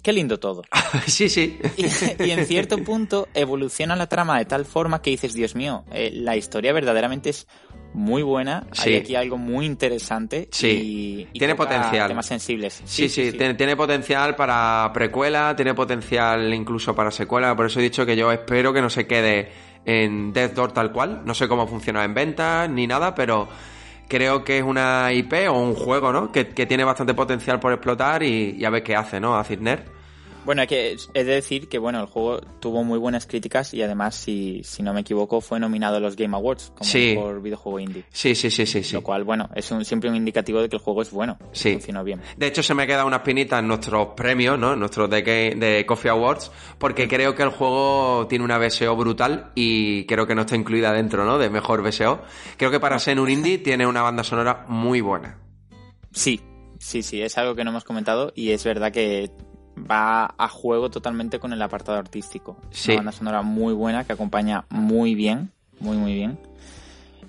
[0.02, 0.62] qué lindo todo.
[1.06, 1.58] sí, sí.
[1.76, 1.86] Y,
[2.24, 6.10] y en cierto punto evoluciona la trama de tal forma que dices, Dios mío, eh,
[6.14, 7.48] la historia verdaderamente es
[7.92, 8.66] muy buena.
[8.72, 8.90] Sí.
[8.90, 10.48] Hay aquí algo muy interesante.
[10.52, 10.68] Sí.
[10.68, 12.06] Y, y Tiene potencial.
[12.08, 12.80] Temas sensibles.
[12.84, 17.82] Sí, sí, Tiene, tiene potencial para precuela, tiene potencial incluso para secuela, por eso he
[17.82, 19.48] dicho que yo espero que no se quede
[19.88, 23.48] en Death Door tal cual, no sé cómo funciona en ventas ni nada, pero
[24.06, 26.30] creo que es una IP o un juego, ¿no?
[26.30, 29.34] Que, que tiene bastante potencial por explotar y, a ver qué hace, ¿no?
[29.34, 29.97] A Cisner.
[30.48, 34.14] Bueno, hay que, de decir que bueno, el juego tuvo muy buenas críticas y además,
[34.14, 37.12] si, si no me equivoco, fue nominado a los Game Awards como Sí.
[37.14, 38.04] mejor videojuego indie.
[38.10, 38.94] Sí, sí, sí, sí, sí.
[38.94, 41.36] Lo cual, bueno, es un, siempre un indicativo de que el juego es bueno.
[41.52, 41.72] Sí.
[41.72, 42.22] Funcionó bien.
[42.38, 44.72] De hecho, se me queda una espinita en nuestros premios, ¿no?
[44.72, 49.52] En nuestros de, de Coffee Awards, porque creo que el juego tiene una BSO brutal
[49.54, 51.36] y creo que no está incluida dentro, ¿no?
[51.36, 52.22] De mejor BSO.
[52.56, 55.36] Creo que para ser un indie tiene una banda sonora muy buena.
[56.10, 56.40] Sí,
[56.78, 59.30] sí, sí, es algo que no hemos comentado y es verdad que
[59.78, 62.56] va a juego totalmente con el apartado artístico.
[62.70, 62.90] Es Sí.
[62.92, 66.38] Una banda sonora muy buena que acompaña muy bien, muy, muy bien.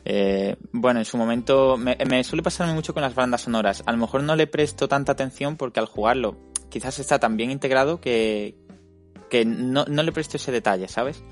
[0.05, 3.83] Eh, bueno, en su momento me, me suele pasarme mucho con las bandas sonoras.
[3.85, 6.37] A lo mejor no le presto tanta atención porque al jugarlo
[6.69, 8.55] quizás está tan bien integrado que,
[9.29, 11.23] que no, no le presto ese detalle, ¿sabes?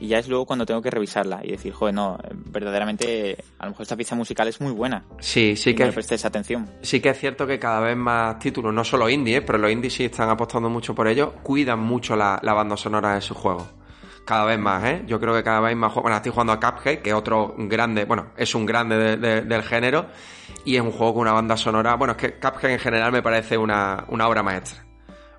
[0.00, 2.18] Y ya es luego cuando tengo que revisarla y decir, joder, no,
[2.64, 5.04] verdaderamente a lo mejor esta pieza musical es muy buena.
[5.20, 6.68] Sí, sí y no que, le presté esa atención.
[6.82, 9.42] sí que es cierto que cada vez más títulos, no solo indie, ¿eh?
[9.42, 13.14] pero los indies sí están apostando mucho por ello, cuidan mucho la, la banda sonora
[13.14, 13.64] de sus juegos.
[14.24, 15.02] Cada vez más, ¿eh?
[15.06, 16.04] Yo creo que cada vez más juegos.
[16.04, 19.42] Bueno, estoy jugando a Cuphead, que es otro grande, bueno, es un grande de- de-
[19.42, 20.06] del género,
[20.64, 21.94] y es un juego con una banda sonora.
[21.96, 24.84] Bueno, es que Cuphead en general me parece una, una obra maestra.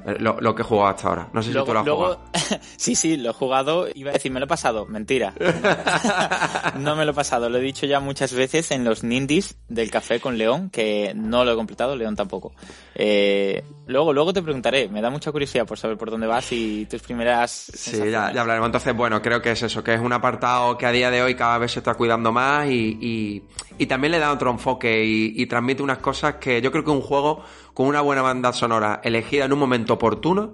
[0.05, 1.29] Eh, Lo, lo que he jugado hasta ahora.
[1.33, 2.21] No sé si tú lo has jugado.
[2.77, 3.87] sí, sí, lo he jugado.
[3.93, 4.85] Iba a decir, me lo he pasado.
[4.85, 5.33] Mentira.
[6.79, 7.49] no me lo he pasado.
[7.49, 11.43] Lo he dicho ya muchas veces en los Nindis del Café con León, que no
[11.45, 12.53] lo he completado, León tampoco.
[12.95, 14.87] Eh, luego, luego te preguntaré.
[14.89, 17.51] Me da mucha curiosidad por saber por dónde vas y tus primeras.
[17.73, 18.67] Sí, ya, ya hablaremos.
[18.67, 21.35] Entonces, bueno, creo que es eso, que es un apartado que a día de hoy
[21.35, 23.43] cada vez se está cuidando más y, y-
[23.77, 26.91] y también le da otro enfoque y, y transmite unas cosas que yo creo que
[26.91, 27.43] un juego
[27.73, 30.53] con una buena banda sonora elegida en un momento oportuno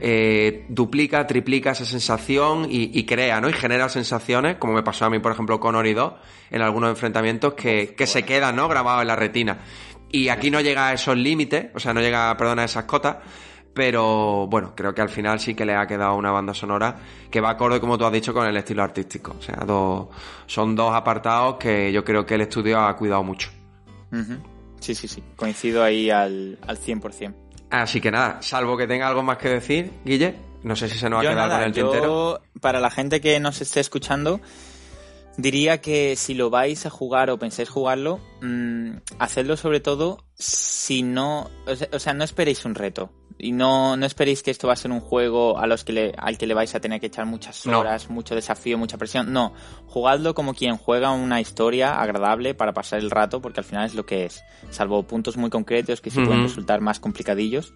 [0.00, 3.48] eh, duplica, triplica esa sensación y, y crea, ¿no?
[3.48, 6.12] Y genera sensaciones, como me pasó a mí, por ejemplo, con Ori 2,
[6.50, 8.68] en algunos enfrentamientos que, que se quedan, ¿no?
[8.68, 9.58] Grabados en la retina.
[10.10, 13.18] Y aquí no llega a esos límites, o sea, no llega, perdona, a esas cotas,
[13.72, 16.96] pero bueno, creo que al final sí que le ha quedado una banda sonora
[17.30, 19.36] que va acorde, como tú has dicho, con el estilo artístico.
[19.38, 20.08] O sea, dos,
[20.46, 23.50] son dos apartados que yo creo que el estudio ha cuidado mucho.
[24.12, 24.38] Ujú.
[24.80, 25.22] Sí, sí, sí.
[25.36, 27.34] Coincido ahí al, al 100%.
[27.70, 31.08] Así que nada, salvo que tenga algo más que decir, Guille, no sé si se
[31.08, 32.40] nos ha Yo quedado nada, con el yo, tintero.
[32.60, 34.40] para la gente que nos esté escuchando,
[35.36, 41.02] diría que si lo vais a jugar o pensáis jugarlo, mm, hacedlo sobre todo si
[41.02, 41.48] no,
[41.92, 43.12] o sea, no esperéis un reto.
[43.42, 46.12] Y no, no esperéis que esto va a ser un juego a los que le,
[46.18, 47.80] al que le vais a tener que echar muchas No.
[47.80, 49.32] horas, mucho desafío, mucha presión.
[49.32, 49.52] No,
[49.86, 53.94] jugadlo como quien juega una historia agradable para pasar el rato, porque al final es
[53.94, 54.42] lo que es.
[54.70, 57.72] Salvo puntos muy concretos que sí pueden resultar más complicadillos.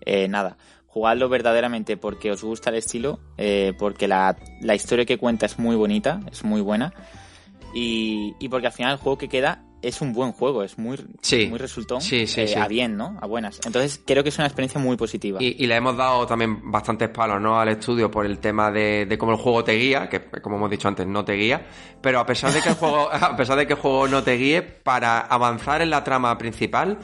[0.00, 0.56] Eh, nada,
[0.86, 5.58] jugadlo verdaderamente porque os gusta el estilo, eh, porque la, la historia que cuenta es
[5.58, 6.92] muy bonita, es muy buena,
[7.74, 10.98] y, y porque al final el juego que queda es un buen juego, es muy,
[11.20, 11.46] Sí.
[11.48, 13.16] muy resultón Sí, sí, eh, a bien, ¿no?
[13.20, 13.60] A buenas.
[13.64, 15.42] Entonces creo que es una experiencia muy positiva.
[15.42, 17.58] Y, y le hemos dado también bastantes palos ¿no?
[17.60, 20.70] al estudio por el tema de, de cómo el juego te guía, que como hemos
[20.70, 21.66] dicho antes, no te guía.
[22.00, 24.34] Pero a pesar de que el juego, a pesar de que el juego no te
[24.36, 26.98] guíe, para avanzar en la trama principal,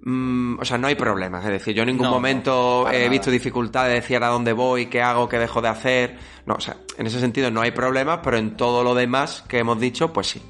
[0.00, 1.44] mm, o sea, no hay problemas.
[1.44, 3.08] Es decir, yo en ningún No, momento he nada.
[3.10, 6.16] visto dificultades de decir a dónde voy, qué hago, qué dejo de hacer.
[6.46, 9.58] No, o sea, en ese sentido no hay problemas, pero en todo lo demás que
[9.58, 10.42] hemos dicho, pues sí.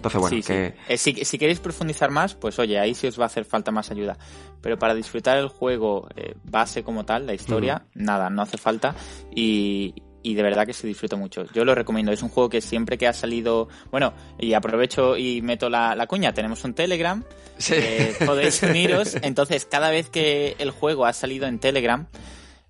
[0.00, 0.54] Entonces, bueno, Sí, sí.
[0.88, 3.70] Eh, si, si queréis profundizar más, pues oye, ahí sí os va a hacer falta
[3.70, 4.16] más ayuda.
[4.62, 8.94] Pero para disfrutar el juego eh, base como tal, la historia, nada, no hace falta.
[9.34, 11.44] Y, y de verdad que se disfruta mucho.
[11.52, 12.12] Yo lo recomiendo.
[12.12, 13.68] Es un juego que siempre que ha salido.
[13.90, 16.32] Bueno, y aprovecho y meto la, la cuña.
[16.32, 17.22] Tenemos un Telegram.
[17.58, 17.74] Sí.
[17.76, 19.16] eh, podéis uniros.
[19.20, 22.06] Entonces, cada vez que el juego ha salido en Telegram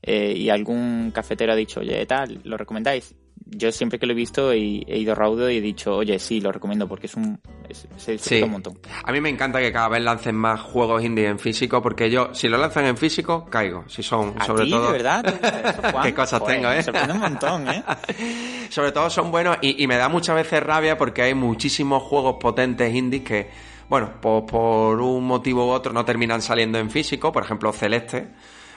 [0.02, 3.14] eh, y algún cafetero ha dicho, oye, tal, ¿lo recomendáis?
[3.52, 6.40] Yo siempre que lo he visto he, he ido raudo y he dicho, oye, sí,
[6.40, 7.40] lo recomiendo porque es un.
[7.68, 8.42] es- se disfruta Sí.
[8.42, 8.78] un montón.
[9.04, 12.32] A mí me encanta que cada vez lancen más juegos indie en físico, porque yo,
[12.32, 13.84] si lo lanzan en físico, caigo.
[13.88, 14.86] Si son, ¿A sobre todo.
[14.86, 15.24] de verdad?
[16.04, 16.76] Qué cosas Joder, tengo, ¿eh?
[16.76, 17.82] Me sorprende un montón, ¿eh?
[18.70, 22.36] Sobre todo son buenos y, y me da muchas veces rabia porque hay muchísimos juegos
[22.40, 23.50] potentes indies que,
[23.88, 27.32] bueno, pues por un motivo u otro no terminan saliendo en físico.
[27.32, 28.28] Por ejemplo, Celeste.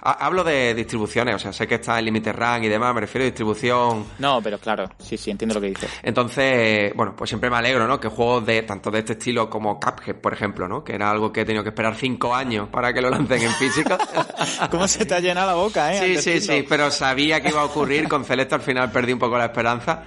[0.05, 3.01] Ha- Hablo de distribuciones, o sea, sé que está en Limited Run y demás, me
[3.01, 4.05] refiero a distribución.
[4.19, 5.89] No, pero claro, sí, sí, entiendo lo que dices.
[6.03, 7.99] Entonces, bueno, pues siempre me alegro, ¿no?
[7.99, 10.83] Que juegos de tanto de este estilo como Cuphead, por ejemplo, ¿no?
[10.83, 13.51] Que era algo que he tenido que esperar cinco años para que lo lancen en
[13.51, 13.97] físico.
[14.71, 16.17] ¿Cómo se te ha llenado la boca, eh?
[16.17, 18.07] Sí, sí, sí, pero sabía que iba a ocurrir.
[18.09, 20.03] Con Celeste al final perdí un poco la esperanza.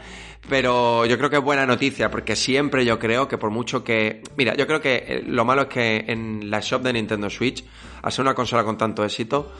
[0.48, 4.22] Pero yo creo que es buena noticia, porque siempre yo creo que por mucho que...
[4.36, 7.64] Mira, yo creo que eh, lo malo es que en la shop de Nintendo Switch,
[8.02, 9.52] al ser una consola con tanto éxito,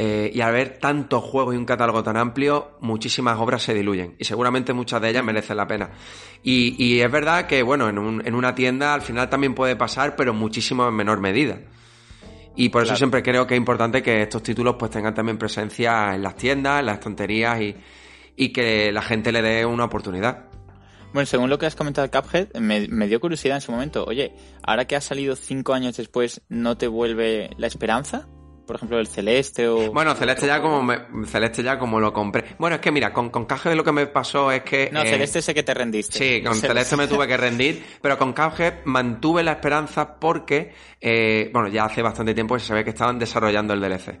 [0.00, 4.14] eh, y al ver tantos juegos y un catálogo tan amplio, muchísimas obras se diluyen.
[4.18, 5.90] Y seguramente muchas de ellas merecen la pena.
[6.44, 9.74] Y, y es verdad que, bueno, en, un- en una tienda al final también puede
[9.74, 11.58] pasar, pero muchísimo en menor medida.
[12.54, 16.14] Y por eso siempre creo que es importante que estos títulos pues tengan también presencia
[16.14, 17.76] en las tiendas, en las estanterías y,
[18.36, 20.44] y que la gente le dé una oportunidad.
[21.12, 24.04] Bueno, según lo que has comentado Cuphead, me, me dio curiosidad en su momento.
[24.04, 24.32] Oye,
[24.62, 28.28] ahora que ha salido cinco años después, ¿no te vuelve la esperanza?
[28.68, 29.90] Por ejemplo, el Celeste o...
[29.92, 32.44] Bueno, Celeste ya como me- Celeste ya como lo compré.
[32.58, 34.90] Bueno, es que mira, con, con lo que me pasó es que...
[34.92, 36.18] No, eh, Celeste sé que te rendiste.
[36.18, 41.50] Sí, con Celeste me tuve que rendir, pero con Cuphead mantuve la esperanza porque, eh,
[41.50, 44.20] bueno, ya hace bastante tiempo que se sabía que estaban desarrollando el DLC.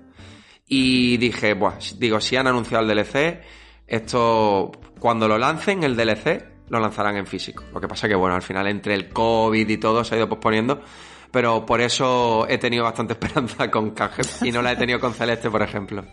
[0.66, 3.40] Y dije, buah, digo, si han anunciado el DLC,
[3.86, 7.64] esto, cuando lo lancen, el DLC, lo lanzarán en físico.
[7.72, 10.28] Lo que pasa que, bueno, al final entre el COVID y todo se ha ido
[10.28, 10.82] posponiendo,
[11.30, 15.14] pero por eso he tenido bastante esperanza con Cuphead y no la he tenido con
[15.14, 16.04] Celeste, por ejemplo.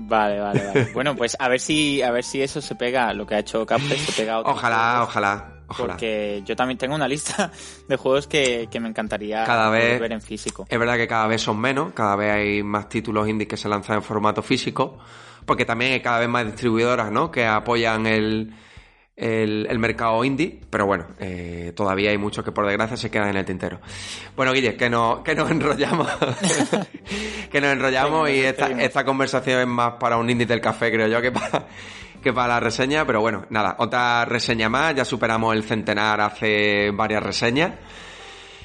[0.00, 0.88] Vale, vale, vale.
[0.94, 3.66] bueno, pues a ver si a ver si eso se pega, lo que ha hecho
[3.66, 5.92] Cuphead se pega a otros Ojalá, ojalá, ojalá.
[5.94, 7.50] Porque yo también tengo una lista
[7.88, 10.66] de juegos que, que me encantaría Cada vez- ver en físico.
[10.68, 13.68] Es verdad que cada vez son menos, cada vez hay más títulos indies que se
[13.68, 14.98] lanzan en formato físico,
[15.44, 17.30] porque también hay cada vez más distribuidoras, ¿no?
[17.32, 18.54] Que apoyan el,
[19.18, 23.30] el, el mercado indie, pero bueno, eh, todavía hay muchos que por desgracia se quedan
[23.30, 23.80] en el tintero.
[24.36, 26.08] Bueno, Guille, que, no, que nos enrollamos,
[27.50, 31.08] que nos enrollamos y esta, esta conversación es más para un indie del café, creo
[31.08, 31.66] yo, que para,
[32.22, 36.90] que para la reseña, pero bueno, nada, otra reseña más, ya superamos el centenar hace
[36.92, 37.72] varias reseñas.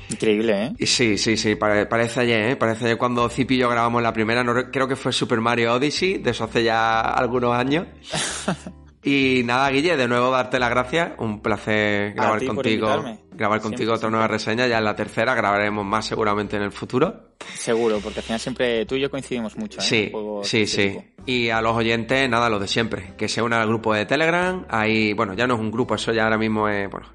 [0.09, 0.85] Increíble, ¿eh?
[0.85, 2.55] Sí, sí, sí, pare- parece ayer, ¿eh?
[2.57, 5.73] Parece ayer cuando Zip y yo grabamos la primera, no creo que fue Super Mario
[5.73, 7.87] Odyssey, de eso hace ya algunos años.
[9.03, 13.93] Y nada, Guille, de nuevo darte las gracias, un placer grabar contigo, grabar Siempre, contigo
[13.93, 17.33] otra nueva reseña, ya en la tercera, grabaremos más seguramente en el futuro.
[17.53, 19.83] Seguro, porque al final siempre tú y yo coincidimos mucho, ¿eh?
[19.83, 20.11] Sí,
[20.43, 20.89] sí, sí.
[20.89, 21.03] tipo.
[21.25, 23.13] Y a los oyentes, nada, lo de siempre.
[23.17, 24.65] Que se unan al grupo de Telegram.
[24.69, 27.07] Ahí, bueno, ya no es un grupo, eso ya ahora mismo es, bueno,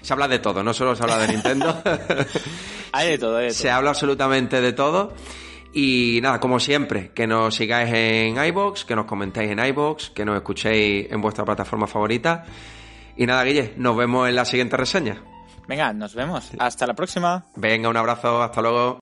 [0.00, 1.82] se habla de todo, no solo se habla de Nintendo.
[2.92, 3.58] Hay de todo, hay de todo.
[3.58, 5.12] Se habla absolutamente de todo.
[5.72, 10.24] Y nada, como siempre, que nos sigáis en iBox, que nos comentéis en iBox, que
[10.24, 12.44] nos escuchéis en vuestra plataforma favorita.
[13.16, 15.22] Y nada, Guille, nos vemos en la siguiente reseña.
[15.66, 16.50] Venga, nos vemos.
[16.58, 17.44] Hasta la próxima.
[17.56, 19.00] Venga, un abrazo, hasta luego.